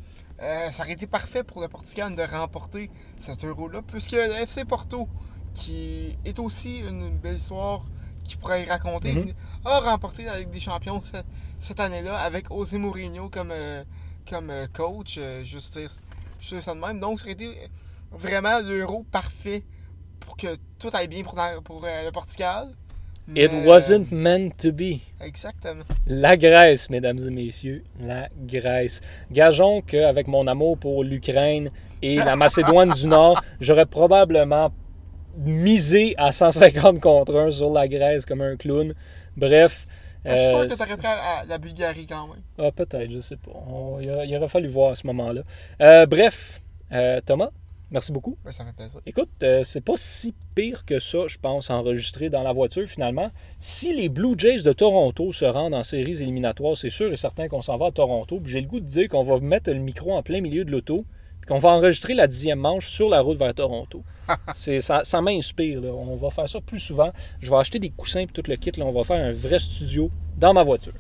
euh, 0.43 0.71
ça 0.71 0.85
aurait 0.85 0.95
été 0.95 1.07
parfait 1.07 1.45
pour 1.45 1.61
le 1.61 1.69
Portugal 1.69 2.17
de 2.17 2.23
remporter 2.23 2.89
cet 3.19 3.45
euro-là, 3.45 3.83
puisque 3.87 4.13
le 4.13 4.41
FC 4.41 4.65
Porto, 4.65 5.07
qui 5.53 6.17
est 6.25 6.39
aussi 6.39 6.79
une 6.79 7.19
belle 7.19 7.37
histoire 7.37 7.85
qui 8.25 8.37
pourrait 8.37 8.65
raconter, 8.65 9.13
mhm. 9.13 9.33
a 9.65 9.81
remporté 9.81 10.25
la 10.25 10.39
Ligue 10.39 10.51
des 10.51 10.61
Champions 10.61 11.03
cette, 11.59 11.81
année-là 11.81 12.17
avec 12.19 12.49
José 12.49 12.79
Mourinho 12.79 13.29
comme, 13.29 13.51
euh, 13.53 13.85
comme 14.29 14.51
euh, 14.51 14.67
coach. 14.73 15.17
Euh, 15.19 15.45
juste, 15.45 15.79
ça 16.41 16.75
de 16.75 16.81
même. 16.81 17.01
Donc, 17.01 17.21
ça 17.21 17.27
aurait 17.27 17.33
été 17.33 17.51
vraiment 18.11 18.61
l'euro 18.61 19.05
parfait 19.11 19.63
pour 20.21 20.37
que 20.37 20.57
tout 20.79 20.91
aille 20.93 21.09
bien 21.09 21.23
pour, 21.23 21.39
pour 21.63 21.83
le 21.83 22.11
Portugal. 22.11 22.69
It 23.35 23.51
wasn't 23.65 24.13
meant 24.13 24.51
to 24.59 24.71
be. 24.71 25.01
Exactement. 25.21 25.85
La 26.07 26.37
Grèce, 26.37 26.91
mesdames 26.91 27.21
et 27.21 27.31
messieurs, 27.31 27.83
la 27.99 28.29
Grèce. 28.47 29.01
Gageons 29.33 29.81
qu'avec 29.81 30.29
mon 30.29 30.47
amour 30.47 30.77
pour 30.77 31.03
l'Ukraine 31.03 31.71
et 32.03 32.17
la 32.17 32.37
Macédoine 32.37 32.93
du 32.93 33.07
Nord, 33.07 33.43
j'aurais 33.61 33.87
probablement 33.87 34.71
miser 35.39 36.15
à 36.19 36.33
150 36.33 37.01
contre 37.01 37.37
1 37.37 37.51
sur 37.53 37.73
la 37.73 37.89
Grèce 37.89 38.25
comme 38.25 38.41
un 38.41 38.57
clown. 38.57 38.95
Bref. 39.37 39.87
Je 40.25 40.31
suis 40.31 40.49
sûr 40.49 40.59
euh, 40.59 40.69
que 40.69 40.75
tu 40.75 41.07
à 41.07 41.45
la 41.47 41.59
Bulgarie 41.59 42.07
quand 42.07 42.29
même. 42.29 42.43
Ah, 42.59 42.73
peut-être, 42.73 43.11
je 43.11 43.21
sais 43.21 43.37
pas. 43.37 43.53
il, 44.01 44.37
aurait 44.37 44.49
fallu 44.49 44.69
voir 44.69 44.93
à 44.93 44.95
ce 44.95 45.07
moment-là. 45.07 45.43
Euh, 45.83 46.07
bref, 46.07 46.63
euh, 46.93 47.21
Thomas, 47.21 47.51
merci 47.91 48.11
beaucoup. 48.11 48.39
Ben, 48.43 48.51
ça 48.51 48.65
fait 48.65 48.73
plaisir. 48.73 49.01
Écoute, 49.05 49.29
c'est 49.65 49.83
pas 49.83 49.97
si 49.97 50.33
pire 50.55 50.87
que 50.87 50.99
ça, 50.99 51.27
je 51.27 51.37
pense, 51.37 51.69
enregistré 51.69 52.31
dans 52.31 52.43
la 52.43 52.55
voiture 52.55 52.89
finalement. 52.89 53.31
Si 53.59 53.93
les 53.93 54.09
Blue 54.09 54.35
Jays 54.39 54.63
de 54.63 54.73
Toronto 54.73 55.31
se 55.33 55.45
rendent 55.45 55.75
en 55.75 55.83
séries 55.83 56.23
éliminatoires, 56.23 56.77
c'est 56.77 56.91
sûr 56.91 57.13
et 57.13 57.17
certain 57.17 57.49
qu'on 57.49 57.61
s'en 57.61 57.77
va 57.77 57.87
à 57.87 57.93
Toronto. 57.93 58.41
J'ai 58.47 58.63
le 58.63 58.67
goût 58.67 58.81
de 58.81 58.87
dire 58.87 59.09
qu'on 59.11 59.25
va 59.25 59.41
mettre 59.41 59.71
le 59.71 59.79
micro 59.79 60.15
en 60.15 60.23
plein 60.23 60.41
milieu 60.41 60.65
de 60.65 60.71
l'auto 60.71 61.05
qu'on 61.47 61.59
va 61.59 61.71
enregistrer 61.71 62.15
la 62.15 62.27
dixième 62.27 62.61
manche 62.61 62.89
sur 62.89 63.09
la 63.09 63.21
route 63.21 63.39
vers 63.39 63.55
Toronto. 63.55 64.03
Ça, 64.55 65.21
m'inspire. 65.21 65.83
On 65.85 66.17
va 66.17 66.31
faire 66.31 66.49
ça 66.49 66.61
plus 66.61 66.81
souvent. 66.81 67.13
Je 67.41 67.51
vais 67.51 67.57
acheter 67.57 67.79
des 67.79 67.91
coussins 67.91 68.21
et 68.21 68.27
tout 68.27 68.43
le 68.47 68.57
kit. 68.57 68.73
On 68.79 68.93
va 68.93 69.05
faire 69.05 69.25
un 69.25 69.33
vrai 69.33 69.59
studio 69.59 70.11
dans 70.37 70.55
ma 70.55 70.63
voiture. 70.63 70.95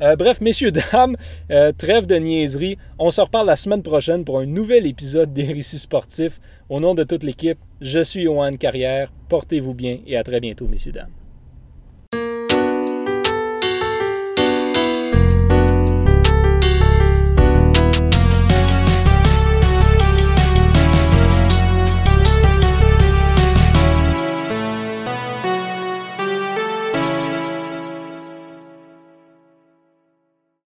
Euh, 0.00 0.16
bref, 0.16 0.40
messieurs, 0.40 0.72
dames, 0.92 1.16
euh, 1.50 1.72
trêve 1.72 2.06
de 2.06 2.16
niaiserie. 2.16 2.78
On 2.98 3.10
se 3.10 3.20
reparle 3.20 3.46
la 3.46 3.56
semaine 3.56 3.82
prochaine 3.82 4.24
pour 4.24 4.38
un 4.38 4.46
nouvel 4.46 4.86
épisode 4.86 5.32
des 5.34 5.44
Récits 5.44 5.78
sportifs. 5.78 6.40
Au 6.68 6.80
nom 6.80 6.94
de 6.94 7.04
toute 7.04 7.22
l'équipe, 7.22 7.58
je 7.80 8.00
suis 8.00 8.24
Johan 8.24 8.56
Carrière. 8.56 9.12
Portez-vous 9.28 9.74
bien 9.74 9.98
et 10.06 10.16
à 10.16 10.24
très 10.24 10.40
bientôt, 10.40 10.66
messieurs, 10.66 10.92
dames. 10.92 11.19